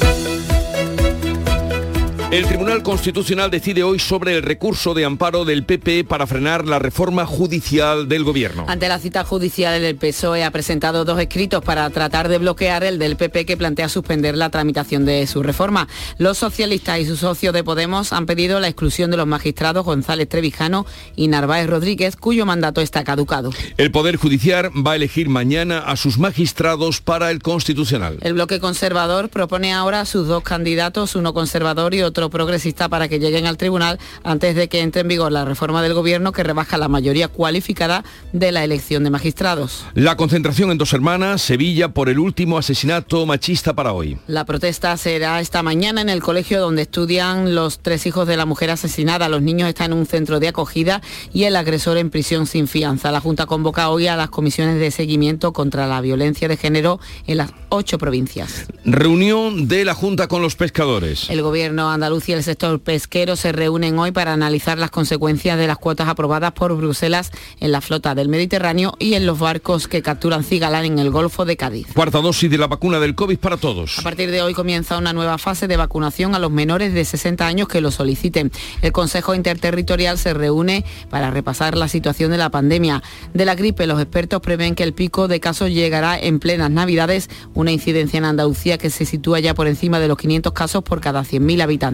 [2.35, 6.81] El Tribunal Constitucional decide hoy sobre el recurso de amparo del PP para frenar la
[6.81, 8.65] reforma judicial del Gobierno.
[8.67, 12.99] Ante la cita judicial, el PSOE ha presentado dos escritos para tratar de bloquear el
[12.99, 15.87] del PP que plantea suspender la tramitación de su reforma.
[16.19, 20.29] Los socialistas y sus socios de Podemos han pedido la exclusión de los magistrados González
[20.29, 23.53] Trevijano y Narváez Rodríguez, cuyo mandato está caducado.
[23.77, 28.19] El Poder Judicial va a elegir mañana a sus magistrados para el Constitucional.
[28.23, 33.09] El bloque conservador propone ahora a sus dos candidatos, uno conservador y otro progresista, para
[33.09, 36.43] que lleguen al tribunal antes de que entre en vigor la reforma del gobierno que
[36.43, 39.85] rebaja la mayoría cualificada de la elección de magistrados.
[39.95, 44.19] La concentración en Dos Hermanas, Sevilla, por el último asesinato machista para hoy.
[44.27, 48.47] La protesta será esta mañana en el colegio donde estudian los tres hijos de la
[48.47, 49.29] mujer asesinada.
[49.29, 51.01] Los niños están en un centro de acogida
[51.33, 53.13] y el agresor en prisión sin fianza.
[53.13, 57.39] La Junta convoca hoy a las comisiones de seguimiento contra la violencia de género en
[57.39, 58.67] las ocho provincias.
[58.85, 61.29] Reunión de la Junta con los pescadores.
[61.31, 65.67] El gobierno andaluz y el sector pesquero se reúnen hoy para analizar las consecuencias de
[65.67, 70.03] las cuotas aprobadas por Bruselas en la flota del Mediterráneo y en los barcos que
[70.03, 71.87] capturan cigalán en el Golfo de Cádiz.
[71.95, 73.99] Cuarta dosis de la vacuna del COVID para todos.
[73.99, 77.47] A partir de hoy comienza una nueva fase de vacunación a los menores de 60
[77.47, 78.53] años que lo soliciten.
[78.83, 83.03] El Consejo Interterritorial se reúne para repasar la situación de la pandemia.
[83.33, 87.31] De la gripe, los expertos prevén que el pico de casos llegará en plenas Navidades,
[87.55, 91.01] una incidencia en Andalucía que se sitúa ya por encima de los 500 casos por
[91.01, 91.94] cada 100.000 habitantes.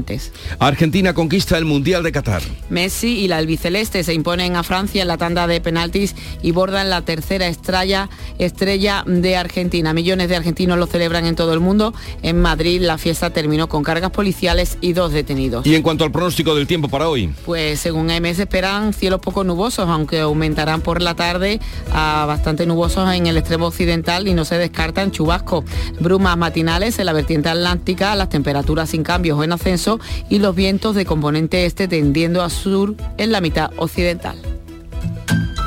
[0.59, 2.43] Argentina conquista el Mundial de Qatar.
[2.69, 6.91] Messi y la albiceleste se imponen a Francia en la tanda de penaltis y bordan
[6.91, 8.09] la tercera estrella,
[8.39, 9.93] estrella de Argentina.
[9.93, 11.95] Millones de argentinos lo celebran en todo el mundo.
[12.23, 15.67] En Madrid la fiesta terminó con cargas policiales y dos detenidos.
[15.67, 17.33] Y en cuanto al pronóstico del tiempo para hoy.
[17.45, 21.61] Pues según AMS esperan cielos poco nubosos, aunque aumentarán por la tarde
[21.93, 25.65] a bastante nubosos en el extremo occidental y no se descartan chubascos.
[25.99, 29.90] Brumas matinales en la vertiente atlántica, las temperaturas sin cambios o en ascenso
[30.29, 34.37] y los vientos de componente este tendiendo a sur en la mitad occidental.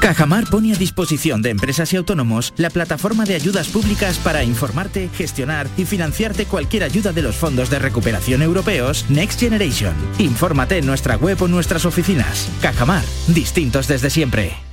[0.03, 5.09] Cajamar pone a disposición de empresas y autónomos la plataforma de ayudas públicas para informarte,
[5.15, 9.93] gestionar y financiarte cualquier ayuda de los fondos de recuperación europeos Next Generation.
[10.19, 12.49] Infórmate en nuestra web o nuestras oficinas.
[12.61, 14.72] Cajamar, distintos desde siempre.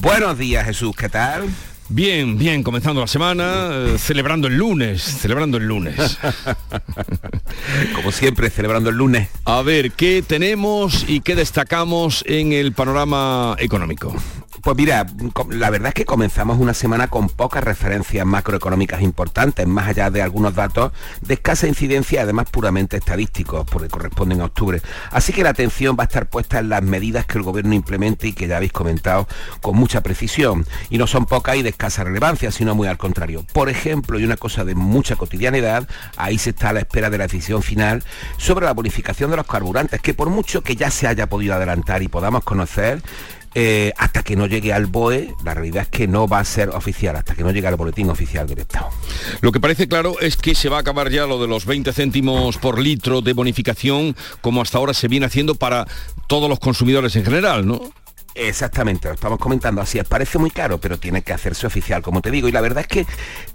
[0.00, 1.48] Buenos días, Jesús, ¿qué tal?
[1.88, 6.18] Bien, bien, comenzando la semana, eh, celebrando el lunes, celebrando el lunes.
[7.94, 9.28] Como siempre, celebrando el lunes.
[9.44, 14.14] A ver, ¿qué tenemos y qué destacamos en el panorama económico?
[14.62, 15.06] Pues mira,
[15.50, 20.22] la verdad es que comenzamos una semana con pocas referencias macroeconómicas importantes, más allá de
[20.22, 24.80] algunos datos de escasa incidencia además puramente estadísticos, porque corresponden a octubre.
[25.10, 28.28] Así que la atención va a estar puesta en las medidas que el gobierno implemente
[28.28, 29.28] y que ya habéis comentado
[29.60, 30.66] con mucha precisión.
[30.90, 33.44] Y no son pocas y de escasa relevancia, sino muy al contrario.
[33.52, 37.18] Por ejemplo, y una cosa de mucha cotidianidad, ahí se está a la espera de
[37.18, 38.02] la decisión final
[38.36, 42.02] sobre la bonificación de los carburantes, que por mucho que ya se haya podido adelantar
[42.02, 43.02] y podamos conocer,
[43.58, 46.68] eh, hasta que no llegue al BOE, la realidad es que no va a ser
[46.68, 48.90] oficial, hasta que no llegue al boletín oficial del Estado.
[49.40, 51.90] Lo que parece claro es que se va a acabar ya lo de los 20
[51.94, 55.86] céntimos por litro de bonificación, como hasta ahora se viene haciendo para
[56.26, 57.80] todos los consumidores en general, ¿no?
[58.38, 59.98] Exactamente, lo estamos comentando así.
[60.02, 62.48] Parece muy caro, pero tiene que hacerse oficial, como te digo.
[62.48, 63.06] Y la verdad es que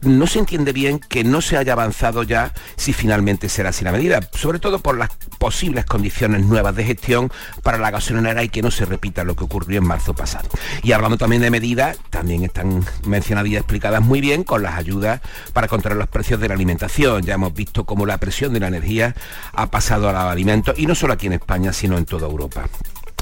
[0.01, 3.91] no se entiende bien que no se haya avanzado ya si finalmente será así la
[3.91, 8.63] medida, sobre todo por las posibles condiciones nuevas de gestión para la gasolinera y que
[8.63, 10.49] no se repita lo que ocurrió en marzo pasado.
[10.82, 15.21] Y hablando también de medidas, también están mencionadas y explicadas muy bien con las ayudas
[15.53, 17.21] para controlar los precios de la alimentación.
[17.21, 19.13] Ya hemos visto cómo la presión de la energía
[19.53, 22.67] ha pasado a los alimentos, y no solo aquí en España, sino en toda Europa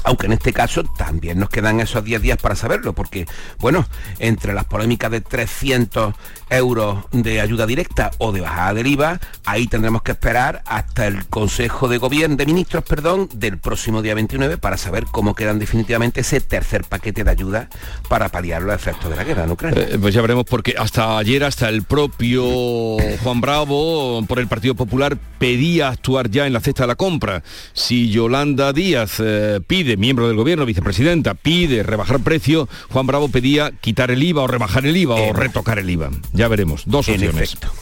[0.04, 3.26] aunque en este caso también nos quedan esos 10 días para saberlo, porque,
[3.58, 3.86] bueno,
[4.18, 6.14] entre las polémicas de 300
[6.50, 11.26] euros de ayuda directa o de bajada del IVA, ahí tendremos que esperar hasta el
[11.26, 16.20] Consejo de Gobierno, de Ministros, perdón, del próximo día 29 para saber cómo quedan definitivamente
[16.20, 17.68] ese tercer paquete de ayuda
[18.08, 19.82] para paliar los efectos de la guerra en Ucrania.
[19.82, 24.74] Eh, pues ya veremos, porque hasta ayer, hasta el propio Juan Bravo, por el Partido
[24.74, 27.42] Popular, pedía actuar ya en la cesta de la compra.
[27.72, 33.72] Si Yolanda Díaz eh, pide, miembro del gobierno, vicepresidenta, pide rebajar precio, Juan Bravo pedía
[33.80, 36.10] quitar el IVA o rebajar el IVA o retocar el IVA.
[36.32, 37.54] Ya veremos, dos opciones.
[37.54, 37.72] efecto.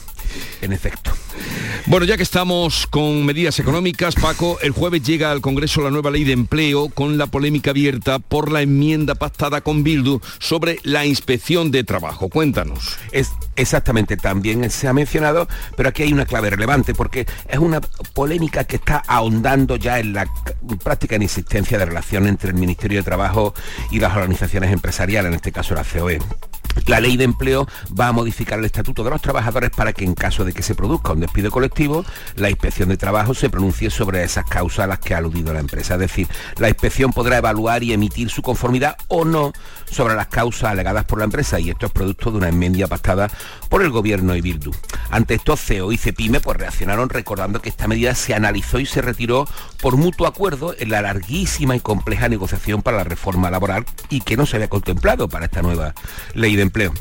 [0.61, 1.11] En efecto.
[1.85, 6.11] Bueno, ya que estamos con medidas económicas, Paco, el jueves llega al Congreso la nueva
[6.11, 11.05] ley de empleo con la polémica abierta por la enmienda pactada con Bildu sobre la
[11.05, 12.29] inspección de trabajo.
[12.29, 12.97] Cuéntanos.
[13.11, 17.81] Es exactamente, también se ha mencionado, pero aquí hay una clave relevante porque es una
[17.81, 20.27] polémica que está ahondando ya en la
[20.83, 23.53] práctica inexistencia de relación entre el Ministerio de Trabajo
[23.91, 26.19] y las organizaciones empresariales, en este caso la COE.
[26.87, 27.67] La ley de empleo
[27.99, 30.75] va a modificar el estatuto de los trabajadores para que en caso de que se
[30.75, 32.05] produzca un despido colectivo,
[32.35, 35.59] la inspección de trabajo se pronuncie sobre esas causas a las que ha aludido la
[35.59, 35.95] empresa.
[35.95, 36.27] Es decir,
[36.57, 39.53] la inspección podrá evaluar y emitir su conformidad o no
[39.89, 43.29] sobre las causas alegadas por la empresa y esto es producto de una enmienda pactada
[43.69, 44.71] por el gobierno y Bildu.
[45.09, 49.01] Ante esto, CEO y CEPIME pues, reaccionaron recordando que esta medida se analizó y se
[49.01, 49.47] retiró
[49.81, 54.37] por mutuo acuerdo en la larguísima y compleja negociación para la reforma laboral y que
[54.37, 55.93] no se había contemplado para esta nueva
[56.33, 56.93] ley de empleo.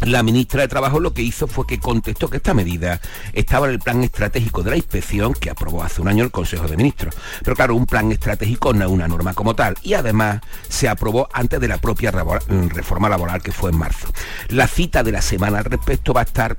[0.00, 3.00] La ministra de Trabajo lo que hizo fue que contestó que esta medida
[3.32, 6.66] estaba en el plan estratégico de la inspección que aprobó hace un año el Consejo
[6.68, 7.14] de Ministros.
[7.42, 11.28] Pero claro, un plan estratégico no es una norma como tal y además se aprobó
[11.32, 12.42] antes de la propia labor-
[12.74, 14.08] reforma laboral que fue en marzo.
[14.48, 16.56] La cita de la semana al respecto va a estar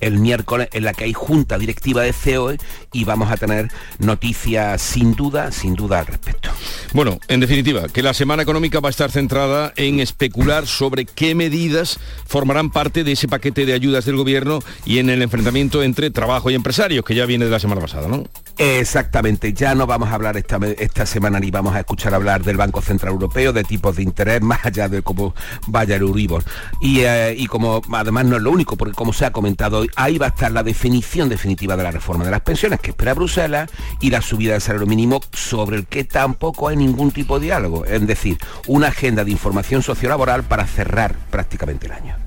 [0.00, 2.58] el miércoles en la que hay junta directiva de COE
[2.92, 6.50] y vamos a tener noticias sin duda, sin duda al respecto.
[6.92, 11.34] Bueno, en definitiva, que la semana económica va a estar centrada en especular sobre qué
[11.34, 16.10] medidas formarán parte de ese paquete de ayudas del gobierno y en el enfrentamiento entre
[16.10, 18.24] trabajo y empresarios, que ya viene de la semana pasada, ¿no?
[18.56, 22.56] Exactamente, ya no vamos a hablar esta, esta semana ni vamos a escuchar hablar del
[22.56, 25.34] Banco Central Europeo, de tipos de interés, más allá de cómo
[25.66, 26.44] vaya el Euribor.
[26.80, 29.90] Y, eh, y como además no es lo único, porque como se ha comentado hoy,
[29.96, 33.14] ahí va a estar la definición definitiva de la reforma de las pensiones que espera
[33.14, 37.46] Bruselas y la subida del salario mínimo sobre el que tampoco hay ningún tipo de
[37.46, 38.38] diálogo, es decir,
[38.68, 42.23] una agenda de información sociolaboral para cerrar prácticamente el año.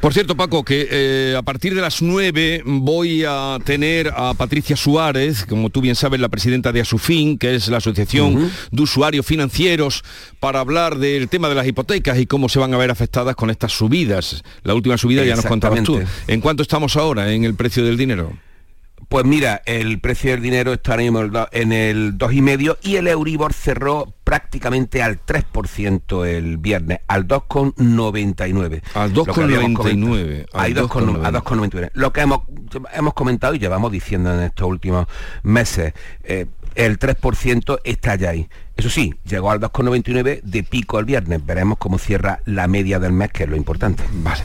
[0.00, 4.76] Por cierto, Paco, que eh, a partir de las 9 voy a tener a Patricia
[4.76, 9.26] Suárez, como tú bien sabes, la presidenta de Asufin, que es la Asociación de Usuarios
[9.26, 10.04] Financieros,
[10.38, 13.50] para hablar del tema de las hipotecas y cómo se van a ver afectadas con
[13.50, 14.42] estas subidas.
[14.62, 16.00] La última subida ya nos contabas tú.
[16.26, 18.32] ¿En cuánto estamos ahora en el precio del dinero?
[19.08, 21.20] Pues mira, el precio del dinero está ahora mismo
[21.52, 28.82] en el 2,5 y el Euribor cerró prácticamente al 3% el viernes, al 2,99.
[28.94, 30.46] Al Lo que habíamos 2,99, comentado.
[30.52, 31.24] al Al 2,99.
[31.24, 31.90] a 2,99.
[31.94, 32.40] Lo que hemos,
[32.94, 35.06] hemos comentado y llevamos diciendo en estos últimos
[35.44, 35.92] meses,
[36.24, 36.46] eh,
[36.76, 38.48] el 3% está ya ahí.
[38.76, 41.44] Eso sí, llegó al 2,99 de pico el viernes.
[41.44, 44.04] Veremos cómo cierra la media del mes, que es lo importante.
[44.12, 44.42] Vale.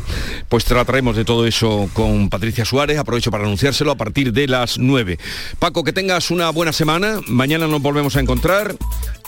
[0.47, 2.97] Pues trataremos de todo eso con Patricia Suárez.
[2.97, 5.19] Aprovecho para anunciárselo a partir de las 9.
[5.59, 7.19] Paco, que tengas una buena semana.
[7.27, 8.75] Mañana nos volvemos a encontrar.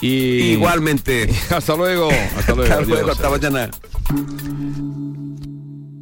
[0.00, 0.52] Y...
[0.52, 1.28] Igualmente.
[1.50, 2.08] Hasta luego.
[2.10, 2.72] Hasta luego.
[2.72, 3.70] Hasta luego, hasta mañana.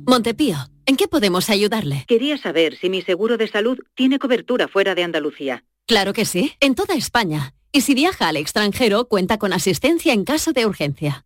[0.06, 2.04] Montepío, ¿en qué podemos ayudarle?
[2.06, 5.64] Quería saber si mi seguro de salud tiene cobertura fuera de Andalucía.
[5.86, 7.54] Claro que sí, en toda España.
[7.72, 11.24] Y si viaja al extranjero, cuenta con asistencia en caso de urgencia.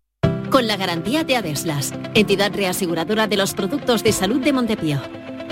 [0.50, 5.00] Con la garantía de Adeslas, entidad reaseguradora de los productos de salud de Montepío.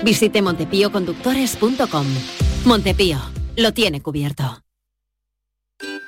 [0.03, 2.07] Visite montepíoconductores.com.
[2.65, 3.19] Montepío,
[3.57, 4.64] lo tiene cubierto.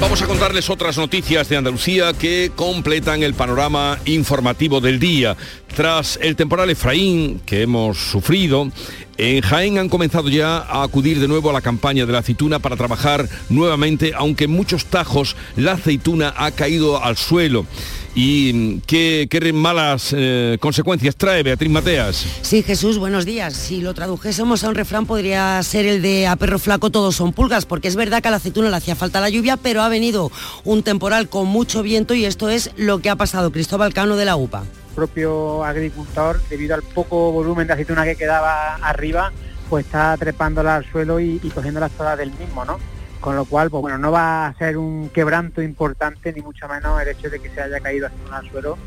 [0.00, 5.36] Vamos a contarles otras noticias de Andalucía que completan el panorama informativo del día.
[5.74, 8.70] Tras el temporal Efraín que hemos sufrido,
[9.16, 12.60] en Jaén han comenzado ya a acudir de nuevo a la campaña de la aceituna
[12.60, 17.66] para trabajar nuevamente, aunque en muchos tajos la aceituna ha caído al suelo.
[18.14, 22.26] ¿Y qué, qué malas eh, consecuencias trae Beatriz Mateas?
[22.42, 23.54] Sí, Jesús, buenos días.
[23.54, 27.32] Si lo tradujésemos a un refrán podría ser el de a perro flaco todos son
[27.32, 29.88] pulgas, porque es verdad que a la aceituna le hacía falta la lluvia, pero ha
[29.88, 30.32] venido
[30.64, 33.52] un temporal con mucho viento y esto es lo que ha pasado.
[33.52, 34.64] Cristóbal Cano de la UPA
[34.98, 39.30] propio agricultor, debido al poco volumen de aceituna que quedaba arriba,
[39.70, 42.80] pues está trepándola al suelo y, cogiendo las todas del mismo, ¿no?
[43.20, 47.00] Con lo cual, pues bueno, no va a ser un quebranto importante, ni mucho menos
[47.02, 48.78] el hecho de que se haya caído aceituna al suelo.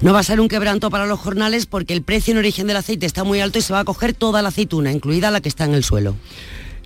[0.00, 2.76] No va a ser un quebranto para los jornales porque el precio en origen del
[2.76, 5.48] aceite está muy alto y se va a coger toda la aceituna, incluida la que
[5.48, 6.14] está en el suelo.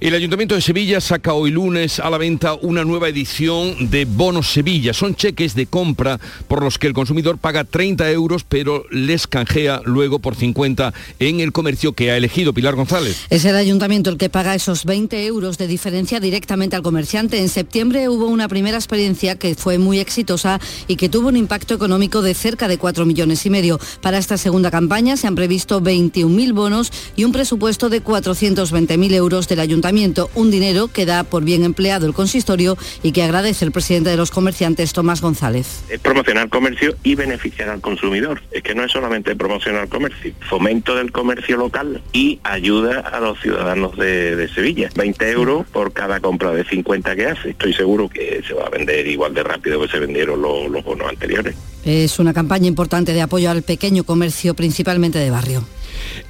[0.02, 4.50] El Ayuntamiento de Sevilla saca hoy lunes a la venta una nueva edición de Bonos
[4.50, 4.92] Sevilla.
[4.92, 9.80] Son cheques de compra por los que el consumidor paga 30 euros, pero les canjea
[9.84, 13.16] luego por 50 en el comercio que ha elegido Pilar González.
[13.30, 17.38] Es el Ayuntamiento el que paga esos 20 euros de diferencia directamente al comerciante.
[17.38, 21.74] En septiembre hubo una primera experiencia que fue muy exitosa y que tuvo un impacto
[21.74, 23.78] económico de cerca de 4 millones y medio.
[24.00, 29.46] Para esta segunda campaña se han previsto 21.000 bonos y un presupuesto de 420.000 euros
[29.46, 29.91] del Ayuntamiento
[30.34, 34.16] un dinero que da por bien empleado el consistorio y que agradece el presidente de
[34.16, 35.84] los comerciantes, Tomás González.
[35.90, 38.42] Es promocionar comercio y beneficiar al consumidor.
[38.52, 43.38] Es que no es solamente promocionar comercio, fomento del comercio local y ayuda a los
[43.40, 44.88] ciudadanos de, Sevilla.
[44.96, 47.50] 20 euros por cada compra de 50 que hace.
[47.50, 50.82] Estoy seguro que se va a vender igual de rápido que se vendieron los, los
[50.82, 51.54] bonos anteriores.
[51.84, 55.64] Es una campaña importante de apoyo al pequeño comercio, principalmente de barrio.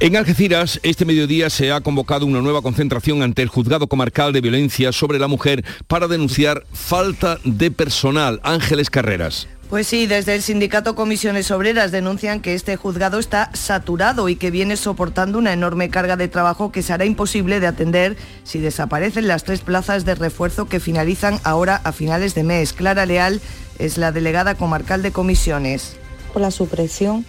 [0.00, 4.40] En Algeciras, este mediodía se ha convocado una nueva concentración ante el Juzgado Comarcal de
[4.40, 8.40] Violencia sobre la Mujer para denunciar falta de personal.
[8.42, 9.48] Ángeles Carreras.
[9.72, 14.50] Pues sí, desde el sindicato Comisiones Obreras denuncian que este juzgado está saturado y que
[14.50, 19.44] viene soportando una enorme carga de trabajo que será imposible de atender si desaparecen las
[19.44, 22.74] tres plazas de refuerzo que finalizan ahora a finales de mes.
[22.74, 23.40] Clara Leal
[23.78, 25.96] es la delegada comarcal de Comisiones.
[26.34, 27.24] Por la supresión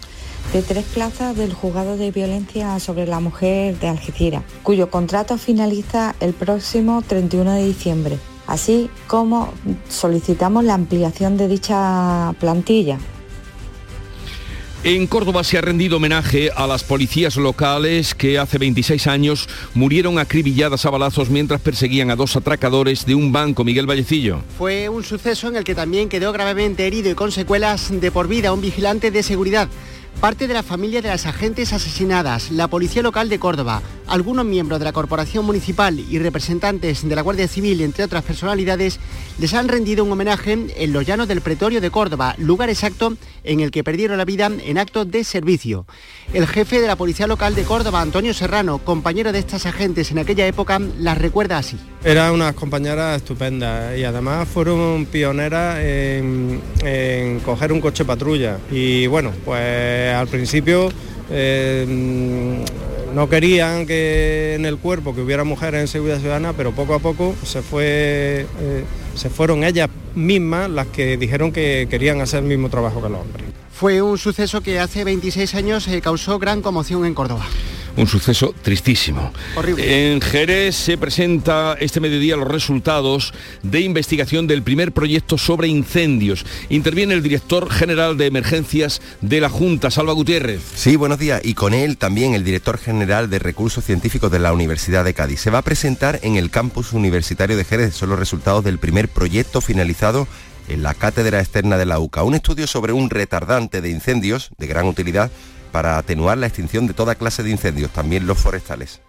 [0.54, 6.14] de tres plazas del juzgado de violencia sobre la mujer de Algeciras, cuyo contrato finaliza
[6.20, 9.52] el próximo 31 de diciembre, así como
[9.88, 12.98] solicitamos la ampliación de dicha plantilla.
[14.84, 20.20] En Córdoba se ha rendido homenaje a las policías locales que hace 26 años murieron
[20.20, 24.42] acribilladas a balazos mientras perseguían a dos atracadores de un banco, Miguel Vallecillo.
[24.56, 28.28] Fue un suceso en el que también quedó gravemente herido y con secuelas de por
[28.28, 29.68] vida un vigilante de seguridad
[30.20, 34.78] parte de la familia de las agentes asesinadas, la Policía Local de Córdoba, algunos miembros
[34.78, 39.00] de la Corporación Municipal y representantes de la Guardia Civil, entre otras personalidades,
[39.38, 43.60] les han rendido un homenaje en los llanos del Pretorio de Córdoba, lugar exacto en
[43.60, 45.86] el que perdieron la vida en actos de servicio.
[46.32, 50.18] El jefe de la Policía Local de Córdoba, Antonio Serrano, compañero de estas agentes en
[50.18, 51.78] aquella época, las recuerda así.
[52.04, 56.60] Eran unas compañeras estupendas y además fueron pioneras en,
[57.44, 58.58] coger un coche patrulla.
[58.70, 60.90] Y bueno, pues al principio
[61.30, 62.64] eh,
[63.14, 66.98] no querían que en el cuerpo que hubiera mujeres en seguridad ciudadana, pero poco a
[66.98, 68.84] poco se, fue, eh,
[69.14, 73.20] se fueron ellas mismas las que dijeron que querían hacer el mismo trabajo que los
[73.20, 73.46] hombres.
[73.72, 77.44] Fue un suceso que hace 26 años eh, causó gran conmoción en Córdoba.
[77.96, 79.32] Un suceso tristísimo.
[79.78, 83.32] En Jerez se presenta este mediodía los resultados
[83.62, 86.44] de investigación del primer proyecto sobre incendios.
[86.70, 90.60] Interviene el director general de emergencias de la Junta, Salva Gutiérrez.
[90.74, 91.40] Sí, buenos días.
[91.44, 95.40] Y con él también el director general de recursos científicos de la Universidad de Cádiz.
[95.40, 97.94] Se va a presentar en el campus universitario de Jerez.
[97.94, 100.26] Son los resultados del primer proyecto finalizado
[100.68, 102.22] en la cátedra externa de la UCA.
[102.22, 105.30] Un estudio sobre un retardante de incendios de gran utilidad
[105.74, 109.00] para atenuar la extinción de toda clase de incendios, también los forestales.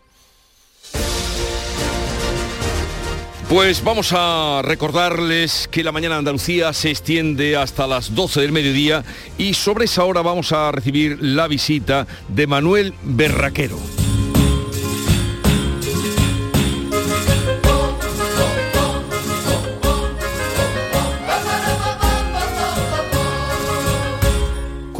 [3.47, 9.03] Pues vamos a recordarles que la mañana Andalucía se extiende hasta las 12 del mediodía
[9.37, 13.77] y sobre esa hora vamos a recibir la visita de Manuel Berraquero.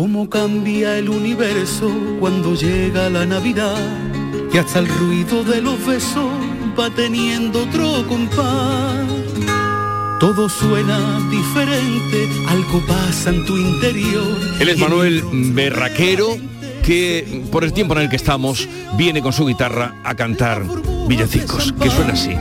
[0.06, 3.76] Cómo cambia el universo cuando llega la Navidad,
[4.52, 6.30] que hasta el ruido de los besos
[6.80, 9.04] va teniendo otro compás.
[10.20, 11.00] Todo suena
[11.32, 14.38] diferente, algo pasa en tu interior.
[14.60, 16.38] Él es Manuel Berraquero,
[16.84, 20.66] que por el tiempo en el que estamos viene con su guitarra a cantar
[21.08, 22.36] villancicos, que suena así.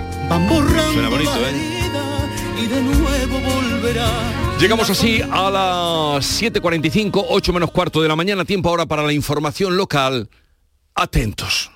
[0.92, 2.62] Suena bonito, ¿eh?
[2.62, 4.43] Y de nuevo volverá.
[4.60, 9.12] Llegamos así a las 7.45, 8 menos cuarto de la mañana, tiempo ahora para la
[9.12, 10.30] información local.
[10.94, 11.70] Atentos.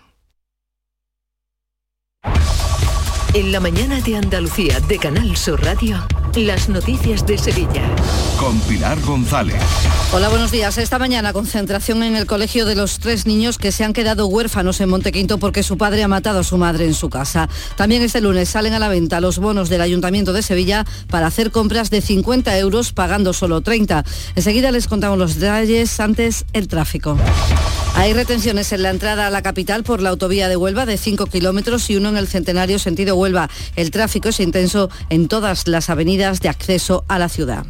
[3.35, 5.99] En la mañana de Andalucía de Canal Sur Radio,
[6.37, 7.83] las noticias de Sevilla.
[8.39, 9.57] Con Pilar González.
[10.13, 10.79] Hola, buenos días.
[10.79, 14.81] Esta mañana concentración en el colegio de los tres niños que se han quedado huérfanos
[14.81, 17.49] en Montequinto porque su padre ha matado a su madre en su casa.
[17.77, 21.51] También este lunes salen a la venta los bonos del Ayuntamiento de Sevilla para hacer
[21.51, 24.05] compras de 50 euros pagando solo 30.
[24.37, 27.17] Enseguida les contamos los detalles antes el tráfico.
[27.95, 31.27] Hay retenciones en la entrada a la capital por la autovía de Huelva de 5
[31.27, 33.51] kilómetros y uno en el centenario sentido Huelva.
[33.75, 37.65] El tráfico es intenso en todas las avenidas de acceso a la ciudad.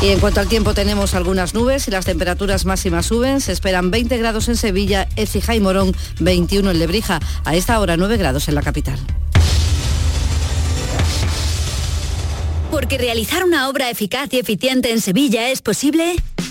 [0.00, 3.40] Y en cuanto al tiempo tenemos algunas nubes y las temperaturas máximas suben.
[3.40, 7.20] Se esperan 20 grados en Sevilla, Écija y Morón, 21 en Lebrija.
[7.44, 8.98] A esta hora 9 grados en la capital.
[12.70, 16.16] Porque realizar una obra eficaz y eficiente en Sevilla es posible.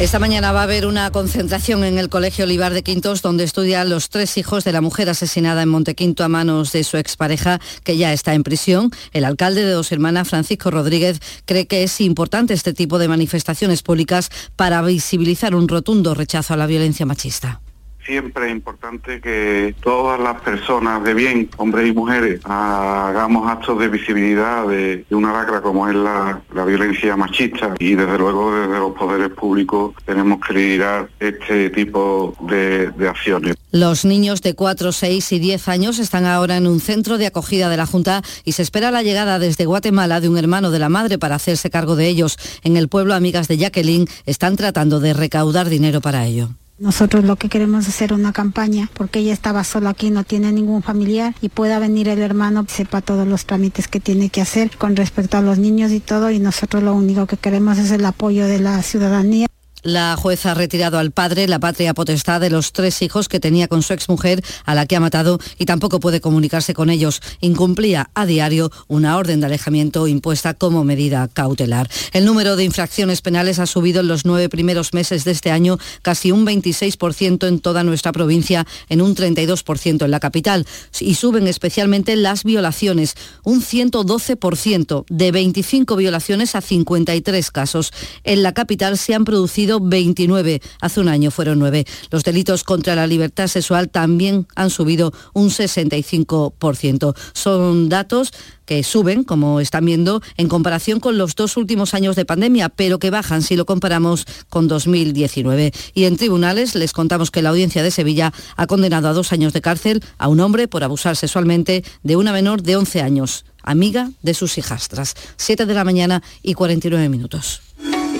[0.00, 3.90] Esta mañana va a haber una concentración en el Colegio Olivar de Quintos, donde estudian
[3.90, 7.96] los tres hijos de la mujer asesinada en Montequinto a manos de su expareja, que
[7.96, 8.92] ya está en prisión.
[9.12, 13.82] El alcalde de Dos Hermanas, Francisco Rodríguez, cree que es importante este tipo de manifestaciones
[13.82, 17.60] públicas para visibilizar un rotundo rechazo a la violencia machista
[18.08, 23.88] siempre es importante que todas las personas de bien, hombres y mujeres, hagamos actos de
[23.88, 28.94] visibilidad de, una lacra como es la, la, violencia machista y desde luego desde los
[28.94, 33.54] poderes públicos tenemos que liderar este tipo de acciones.
[33.70, 37.68] Los niños de 4, 6 y 10 años están ahora en un centro de acogida
[37.68, 40.88] de la Junta y se espera la llegada desde Guatemala de un hermano de la
[40.88, 42.38] madre para hacerse cargo de ellos.
[42.64, 46.48] En el pueblo, amigas de Jacqueline están tratando de recaudar dinero para ello.
[46.78, 50.52] Nosotros lo que queremos es hacer una campaña porque ella estaba sola aquí, no tiene
[50.52, 54.76] ningún familiar y pueda venir el hermano, sepa todos los trámites que tiene que hacer
[54.76, 58.04] con respecto a los niños y todo y nosotros lo único que queremos es el
[58.04, 59.48] apoyo de la ciudadanía.
[59.82, 63.68] La jueza ha retirado al padre la patria potestad de los tres hijos que tenía
[63.68, 67.20] con su exmujer, a la que ha matado, y tampoco puede comunicarse con ellos.
[67.40, 71.88] Incumplía a diario una orden de alejamiento impuesta como medida cautelar.
[72.12, 75.78] El número de infracciones penales ha subido en los nueve primeros meses de este año
[76.02, 80.66] casi un 26% en toda nuestra provincia, en un 32% en la capital.
[80.98, 83.14] Y suben especialmente las violaciones,
[83.44, 87.92] un 112%, de 25 violaciones a 53 casos.
[88.24, 90.62] En la capital se han producido sido 29.
[90.80, 91.84] Hace un año fueron 9.
[92.10, 97.14] Los delitos contra la libertad sexual también han subido un 65%.
[97.34, 98.32] Son datos
[98.64, 102.98] que suben, como están viendo, en comparación con los dos últimos años de pandemia, pero
[102.98, 105.72] que bajan si lo comparamos con 2019.
[105.92, 109.52] Y en tribunales les contamos que la audiencia de Sevilla ha condenado a dos años
[109.52, 114.10] de cárcel a un hombre por abusar sexualmente de una menor de 11 años, amiga
[114.22, 115.14] de sus hijastras.
[115.36, 117.60] 7 de la mañana y 49 minutos.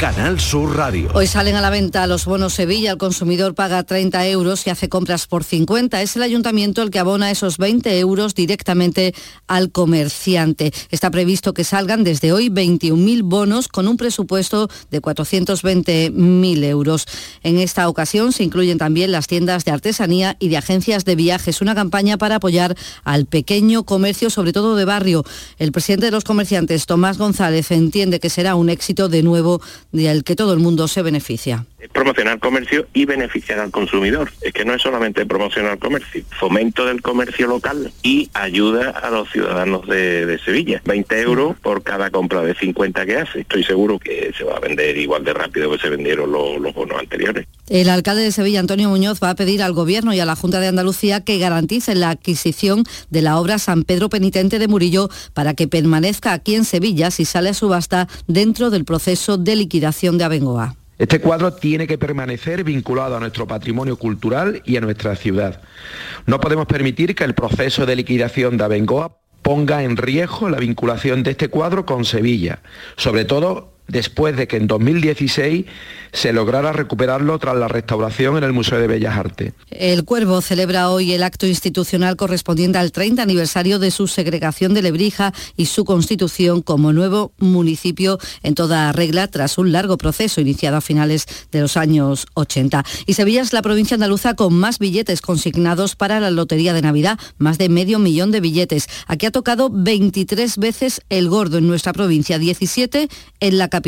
[0.00, 1.10] Canal Sur Radio.
[1.12, 2.92] Hoy salen a la venta los bonos Sevilla.
[2.92, 6.00] El consumidor paga 30 euros y hace compras por 50.
[6.00, 9.14] Es el ayuntamiento el que abona esos 20 euros directamente
[9.46, 10.72] al comerciante.
[10.90, 17.04] Está previsto que salgan desde hoy 21.000 bonos con un presupuesto de 420.000 euros.
[17.42, 21.60] En esta ocasión se incluyen también las tiendas de artesanía y de agencias de viajes.
[21.60, 22.74] Una campaña para apoyar
[23.04, 25.26] al pequeño comercio, sobre todo de barrio.
[25.58, 29.60] El presidente de los comerciantes, Tomás González, entiende que será un éxito de nuevo
[29.92, 31.66] del que todo el mundo se beneficia.
[31.78, 34.30] Es promocionar comercio y beneficiar al consumidor.
[34.42, 39.30] Es que no es solamente promocionar comercio, fomento del comercio local y ayuda a los
[39.30, 40.82] ciudadanos de, de Sevilla.
[40.84, 43.40] 20 euros por cada compra de 50 que hace.
[43.40, 46.74] Estoy seguro que se va a vender igual de rápido que se vendieron los, los
[46.74, 47.46] bonos anteriores.
[47.68, 50.60] El alcalde de Sevilla, Antonio Muñoz, va a pedir al Gobierno y a la Junta
[50.60, 55.54] de Andalucía que garanticen la adquisición de la obra San Pedro Penitente de Murillo para
[55.54, 60.24] que permanezca aquí en Sevilla si sale a subasta dentro del proceso de liquidación de
[60.24, 60.76] Abengoa.
[60.98, 65.62] Este cuadro tiene que permanecer vinculado a nuestro patrimonio cultural y a nuestra ciudad.
[66.26, 71.22] No podemos permitir que el proceso de liquidación de Abengoa ponga en riesgo la vinculación
[71.22, 72.60] de este cuadro con Sevilla,
[72.96, 75.66] sobre todo después de que en 2016
[76.12, 79.52] se lograra recuperarlo tras la restauración en el Museo de Bellas Artes.
[79.70, 84.82] El Cuervo celebra hoy el acto institucional correspondiente al 30 aniversario de su segregación de
[84.82, 90.78] Lebrija y su constitución como nuevo municipio en toda regla tras un largo proceso iniciado
[90.78, 92.84] a finales de los años 80.
[93.06, 97.18] Y Sevilla es la provincia andaluza con más billetes consignados para la Lotería de Navidad,
[97.38, 98.88] más de medio millón de billetes.
[99.06, 103.08] Aquí ha tocado 23 veces el gordo en nuestra provincia, 17
[103.40, 103.79] en la capital.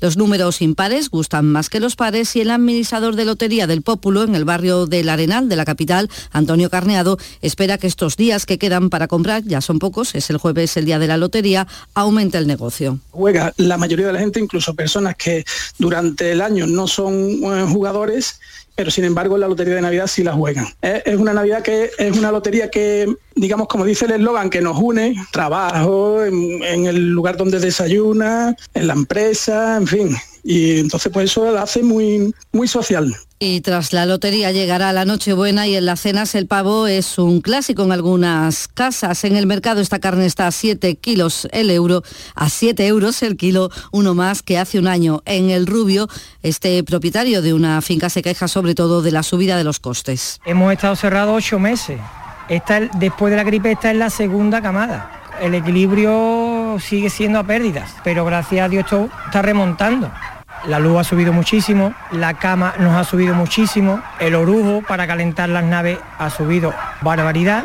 [0.00, 4.22] Los números impares gustan más que los pares y el administrador de Lotería del Pópulo
[4.22, 8.58] en el barrio del Arenal de la capital, Antonio Carneado, espera que estos días que
[8.58, 12.38] quedan para comprar, ya son pocos, es el jueves el día de la lotería, aumente
[12.38, 12.98] el negocio.
[13.10, 15.44] Juega la mayoría de la gente, incluso personas que
[15.78, 18.40] durante el año no son eh, jugadores,
[18.74, 20.66] pero sin embargo la lotería de Navidad sí la juegan.
[20.80, 24.60] Es, es una Navidad que es una lotería que, digamos, como dice el eslogan, que
[24.60, 30.16] nos une, trabajo, en, en el lugar donde desayuna, en la empresa, en fin.
[30.44, 33.14] Y entonces pues eso la hace muy, muy social.
[33.44, 37.40] Y tras la lotería llegará la Nochebuena y en las cenas el pavo es un
[37.40, 39.24] clásico en algunas casas.
[39.24, 42.04] En el mercado esta carne está a 7 kilos el euro,
[42.36, 45.22] a 7 euros el kilo, uno más que hace un año.
[45.24, 46.06] En el Rubio,
[46.44, 50.40] este propietario de una finca se queja sobre todo de la subida de los costes.
[50.44, 51.98] Hemos estado cerrados ocho meses.
[52.48, 55.20] Esta, después de la gripe esta es la segunda camada.
[55.40, 58.86] El equilibrio sigue siendo a pérdidas, pero gracias a Dios
[59.26, 60.12] está remontando.
[60.66, 65.48] La luz ha subido muchísimo, la cama nos ha subido muchísimo, el orujo para calentar
[65.48, 67.64] las naves ha subido barbaridad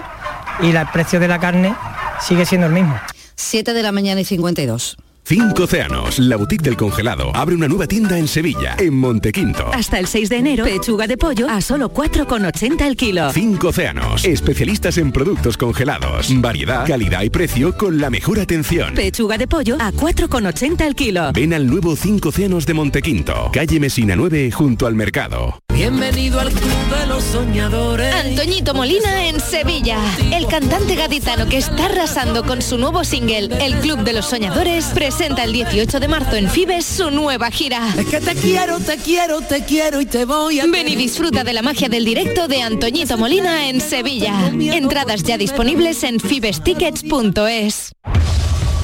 [0.62, 1.76] y el precio de la carne
[2.20, 3.00] sigue siendo el mismo.
[3.36, 4.98] 7 de la mañana y 52.
[5.28, 9.70] Cinco Océanos, la boutique del congelado, abre una nueva tienda en Sevilla, en Montequinto.
[9.74, 13.30] Hasta el 6 de enero, pechuga de pollo a solo 4,80 el kilo.
[13.34, 18.94] Cinco Océanos, especialistas en productos congelados, variedad, calidad y precio con la mejor atención.
[18.94, 21.34] Pechuga de pollo a 4,80 el kilo.
[21.34, 25.60] Ven al nuevo Cinco Océanos de Montequinto, calle Mesina 9 junto al mercado.
[25.74, 28.16] Bienvenido al Club de los Soñadores.
[28.16, 30.00] Antoñito Molina en Sevilla.
[30.32, 34.86] El cantante gaditano que está arrasando con su nuevo single, El Club de los Soñadores,
[34.86, 37.90] presenta el 18 de marzo en Fibes su nueva gira.
[37.98, 40.66] Es que te quiero, te quiero, te quiero y te voy a...
[40.68, 44.52] Ven y disfruta de la magia del directo de Antoñito Molina en Sevilla.
[44.54, 47.94] Entradas ya disponibles en fibestickets.es.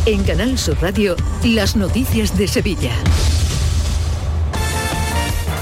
[0.07, 2.93] En Canal Sur Radio, las noticias de Sevilla.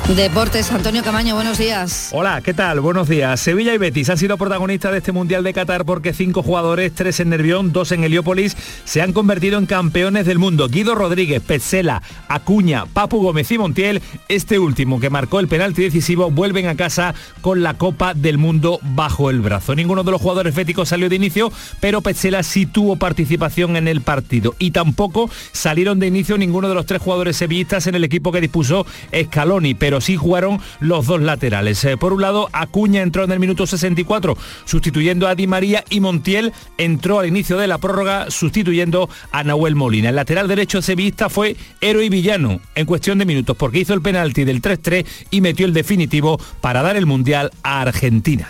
[0.07, 2.09] Deportes, Antonio Camaño, buenos días.
[2.11, 2.81] Hola, ¿qué tal?
[2.81, 3.39] Buenos días.
[3.39, 7.21] Sevilla y Betis han sido protagonistas de este Mundial de Qatar porque cinco jugadores, tres
[7.21, 10.67] en Nervión, dos en Heliópolis, se han convertido en campeones del mundo.
[10.67, 16.29] Guido Rodríguez, Petzela, Acuña, Papu Gómez y Montiel, este último que marcó el penalti decisivo,
[16.29, 19.75] vuelven a casa con la Copa del Mundo bajo el brazo.
[19.75, 24.01] Ninguno de los jugadores féticos salió de inicio, pero Petzela sí tuvo participación en el
[24.01, 24.55] partido.
[24.59, 28.41] Y tampoco salieron de inicio ninguno de los tres jugadores sevillistas en el equipo que
[28.41, 28.85] dispuso
[29.15, 31.83] Scaloni, sí jugaron los dos laterales.
[31.83, 35.99] Eh, por un lado, Acuña entró en el minuto 64 sustituyendo a Di María y
[35.99, 40.09] Montiel entró al inicio de la prórroga sustituyendo a Nahuel Molina.
[40.09, 44.01] El lateral derecho sevillista fue héroe y villano en cuestión de minutos porque hizo el
[44.01, 48.47] penalti del 3-3 y metió el definitivo para dar el Mundial a Argentina.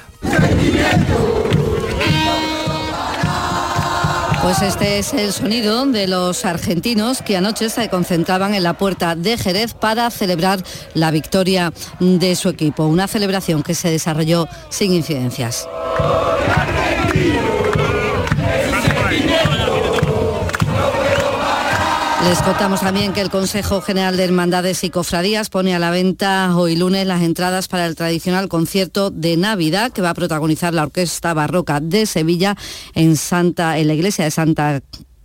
[4.42, 9.16] Pues este es el sonido de los argentinos que anoche se concentraban en la puerta
[9.16, 10.64] de Jerez para celebrar
[10.96, 12.86] la victoria de su equipo.
[12.86, 15.68] Una celebración que se desarrolló sin incidencias.
[22.24, 26.56] Les contamos también que el Consejo General de Hermandades y Cofradías pone a la venta
[26.56, 30.84] hoy lunes las entradas para el tradicional concierto de Navidad que va a protagonizar la
[30.84, 32.56] Orquesta Barroca de Sevilla
[32.94, 34.82] en Santa en la iglesia de Santa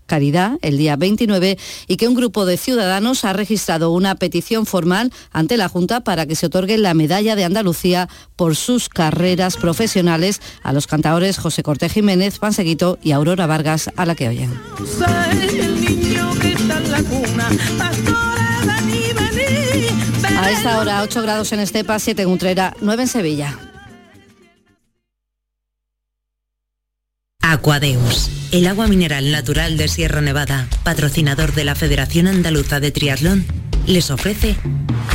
[0.07, 5.13] Caridad el día 29 y que un grupo de ciudadanos ha registrado una petición formal
[5.33, 10.41] ante la Junta para que se otorgue la medalla de Andalucía por sus carreras profesionales
[10.63, 14.51] a los cantadores José Cortés Jiménez, Panseguito y Aurora Vargas a la que oyen.
[20.39, 23.59] A esta hora 8 grados en Estepa, 7 en Utrera, 9 en Sevilla.
[27.41, 33.47] Aquadeus, el agua mineral natural de Sierra Nevada, patrocinador de la Federación Andaluza de Triatlón,
[33.87, 34.57] les ofrece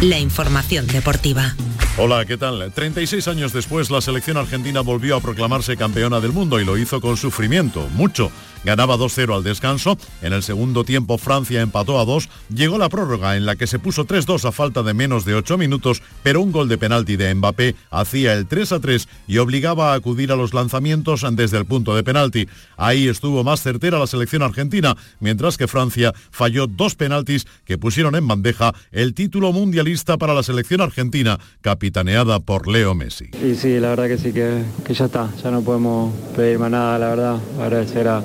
[0.02, 1.56] la información deportiva.
[1.98, 2.72] Hola, ¿qué tal?
[2.74, 7.02] 36 años después, la selección argentina volvió a proclamarse campeona del mundo y lo hizo
[7.02, 8.32] con sufrimiento, mucho
[8.64, 9.98] ganaba 2-0 al descanso.
[10.22, 12.30] En el segundo tiempo Francia empató a 2.
[12.54, 15.58] Llegó la prórroga en la que se puso 3-2 a falta de menos de 8
[15.58, 20.32] minutos, pero un gol de penalti de Mbappé hacía el 3-3 y obligaba a acudir
[20.32, 22.48] a los lanzamientos desde el punto de penalti.
[22.78, 28.16] Ahí estuvo más certera la selección argentina, mientras que Francia falló dos penaltis que pusieron
[28.16, 33.30] en bandeja el título mundialista para la selección argentina, capitaneada por Leo Messi.
[33.44, 37.00] Y sí, la verdad que sí, que, ya está, ya no podemos pedir más nada,
[37.00, 38.24] la verdad, agradecer a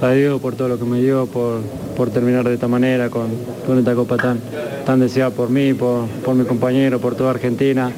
[0.00, 1.60] a por todo lo que me dio, por,
[1.96, 3.28] por terminar de esta manera, con,
[3.66, 4.38] con esta copa tan,
[4.84, 7.90] tan deseada por mí, por, por mi compañero, por toda Argentina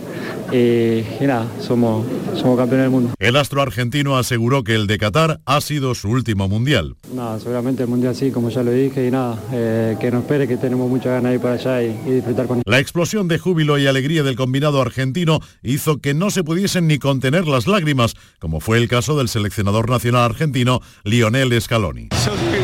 [0.53, 3.15] y, nada, somos, somos campeones del mundo.
[3.19, 6.97] El astro argentino aseguró que el de Qatar ha sido su último mundial.
[7.13, 10.47] Nada, seguramente el mundial sí, como ya lo dije, y nada, eh, que nos espere,
[10.47, 12.63] que tenemos mucha ganas de ir para allá y, y disfrutar con él.
[12.67, 16.99] La explosión de júbilo y alegría del combinado argentino hizo que no se pudiesen ni
[16.99, 22.09] contener las lágrimas, como fue el caso del seleccionador nacional argentino Lionel Scaloni.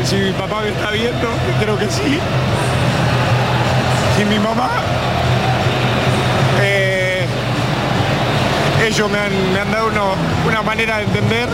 [0.03, 1.27] si mi papá me está viendo,
[1.61, 2.17] creo que sí.
[4.17, 5.12] Si mi mamá
[8.93, 9.89] ellos me han, dado
[10.47, 11.49] una manera de entender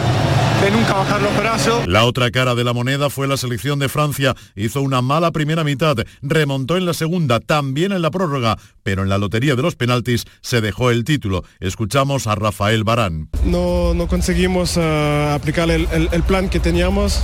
[0.61, 1.87] de nunca bajar los brazos.
[1.87, 4.35] La otra cara de la moneda fue la selección de Francia.
[4.57, 9.09] Hizo una mala primera mitad, remontó en la segunda, también en la prórroga, pero en
[9.09, 11.45] la lotería de los penaltis se dejó el título.
[11.61, 13.29] Escuchamos a Rafael Barán.
[13.45, 15.87] No, no conseguimos uh, aplicar el,
[16.27, 17.21] plan que teníamos.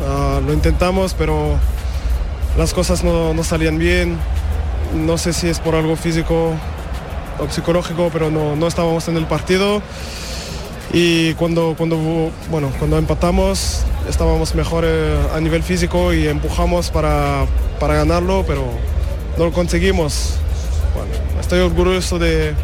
[0.00, 1.58] Uh, lo intentamos, pero
[2.56, 4.16] las cosas no, no salían bien.
[4.94, 6.56] No sé si es por algo físico
[7.50, 9.82] psicológico, pero no, no estábamos en el partido.
[10.92, 11.96] Y cuando, cuando,
[12.50, 17.46] bueno, cuando empatamos estábamos mejor eh, a nivel físico y empujamos para,
[17.78, 18.64] para ganarlo, pero
[19.38, 20.34] no lo conseguimos.
[20.94, 22.54] Bueno, estoy orgulloso de,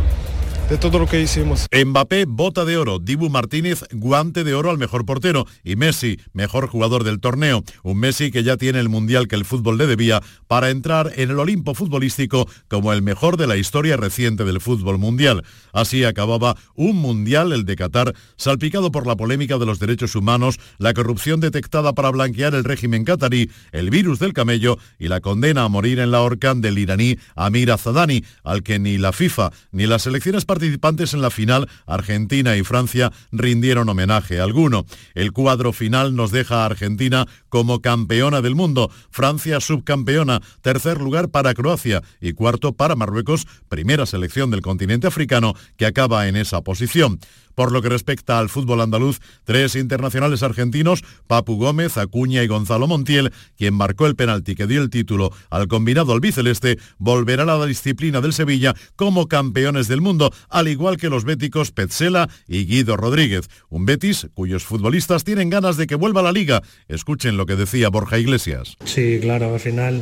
[0.68, 1.66] de todo lo que hicimos.
[1.72, 6.68] Mbappé, bota de oro, Dibu Martínez, guante de oro al mejor portero y Messi, mejor
[6.68, 7.64] jugador del torneo.
[7.82, 11.30] Un Messi que ya tiene el mundial que el fútbol le debía para entrar en
[11.30, 15.42] el Olimpo futbolístico como el mejor de la historia reciente del fútbol mundial.
[15.72, 20.58] Así acababa un mundial, el de Qatar, salpicado por la polémica de los derechos humanos,
[20.78, 25.64] la corrupción detectada para blanquear el régimen qatarí, el virus del camello y la condena
[25.64, 29.86] a morir en la horca del iraní Amir Azadani, al que ni la FIFA ni
[29.86, 34.86] las selecciones participantes en la final, Argentina y Francia, rindieron homenaje alguno.
[35.14, 41.28] El cuadro final nos deja a Argentina como campeona del mundo, Francia subcampeona, tercer lugar
[41.28, 46.60] para Croacia y cuarto para Marruecos, primera selección del continente africano que acaba en esa
[46.62, 47.20] posición.
[47.58, 52.86] Por lo que respecta al fútbol andaluz, tres internacionales argentinos, Papu Gómez, Acuña y Gonzalo
[52.86, 57.66] Montiel, quien marcó el penalti que dio el título al combinado albiceleste, volverán a la
[57.66, 62.96] disciplina del Sevilla como campeones del mundo, al igual que los béticos Petzela y Guido
[62.96, 63.48] Rodríguez.
[63.70, 66.62] Un Betis cuyos futbolistas tienen ganas de que vuelva a la liga.
[66.86, 68.76] Escuchen lo que decía Borja Iglesias.
[68.84, 70.00] Sí, claro, al final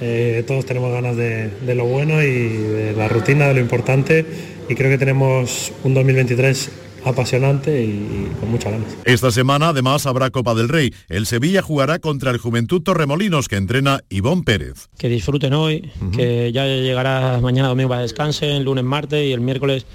[0.00, 4.26] eh, todos tenemos ganas de, de, lo bueno y de la rutina, de lo importante
[4.68, 8.96] y creo que tenemos un 2023 apasionante y con mucha ganas.
[9.04, 10.94] Esta semana además habrá Copa del Rey.
[11.08, 14.88] El Sevilla jugará contra el Juventud Torremolinos que entrena Ivón Pérez.
[14.98, 16.16] Que disfruten hoy, uh -huh.
[16.16, 19.86] que ya llegará mañana domingo para descansen, lunes, martes y el miércoles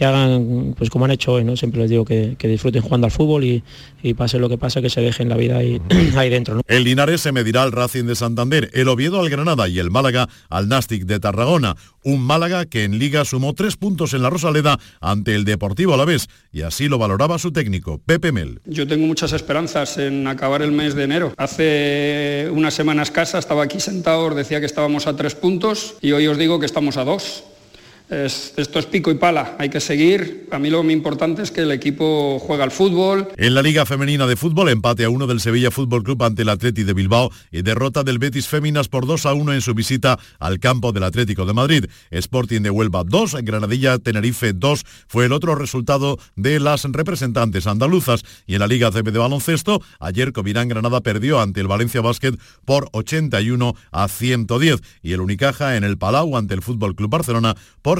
[0.00, 1.58] que hagan pues como han hecho hoy, ¿no?
[1.58, 3.62] Siempre les digo que, que disfruten jugando al fútbol y,
[4.02, 5.78] y, pase lo que pase, que se dejen la vida ahí,
[6.16, 6.54] ahí dentro.
[6.54, 6.62] ¿no?
[6.68, 10.30] El Linares se medirá al Racing de Santander, el Oviedo al Granada y el Málaga
[10.48, 11.76] al Nastic de Tarragona.
[12.02, 16.28] Un Málaga que en Liga sumó tres puntos en la Rosaleda ante el Deportivo Alavés
[16.50, 18.62] y así lo valoraba su técnico, Pepe Mel.
[18.64, 21.34] Yo tengo muchas esperanzas en acabar el mes de enero.
[21.36, 26.12] Hace unas semanas escasa estaba aquí sentado, os decía que estábamos a tres puntos y
[26.12, 27.44] hoy os digo que estamos a dos.
[28.10, 30.48] Es, esto es pico y pala, hay que seguir.
[30.50, 33.28] A mí lo más importante es que el equipo juega al fútbol.
[33.36, 36.48] En la Liga Femenina de Fútbol, empate a uno del Sevilla Fútbol Club ante el
[36.48, 40.18] Atleti de Bilbao y derrota del Betis Féminas por 2 a 1 en su visita
[40.40, 41.84] al campo del Atlético de Madrid.
[42.10, 48.24] Sporting de Huelva 2, Granadilla Tenerife 2 fue el otro resultado de las representantes andaluzas.
[48.44, 52.34] Y en la Liga CB de baloncesto, ayer Covirán Granada perdió ante el Valencia Basket
[52.64, 57.54] por 81 a 110 y el Unicaja en el Palau ante el Fútbol Club Barcelona
[57.82, 57.99] por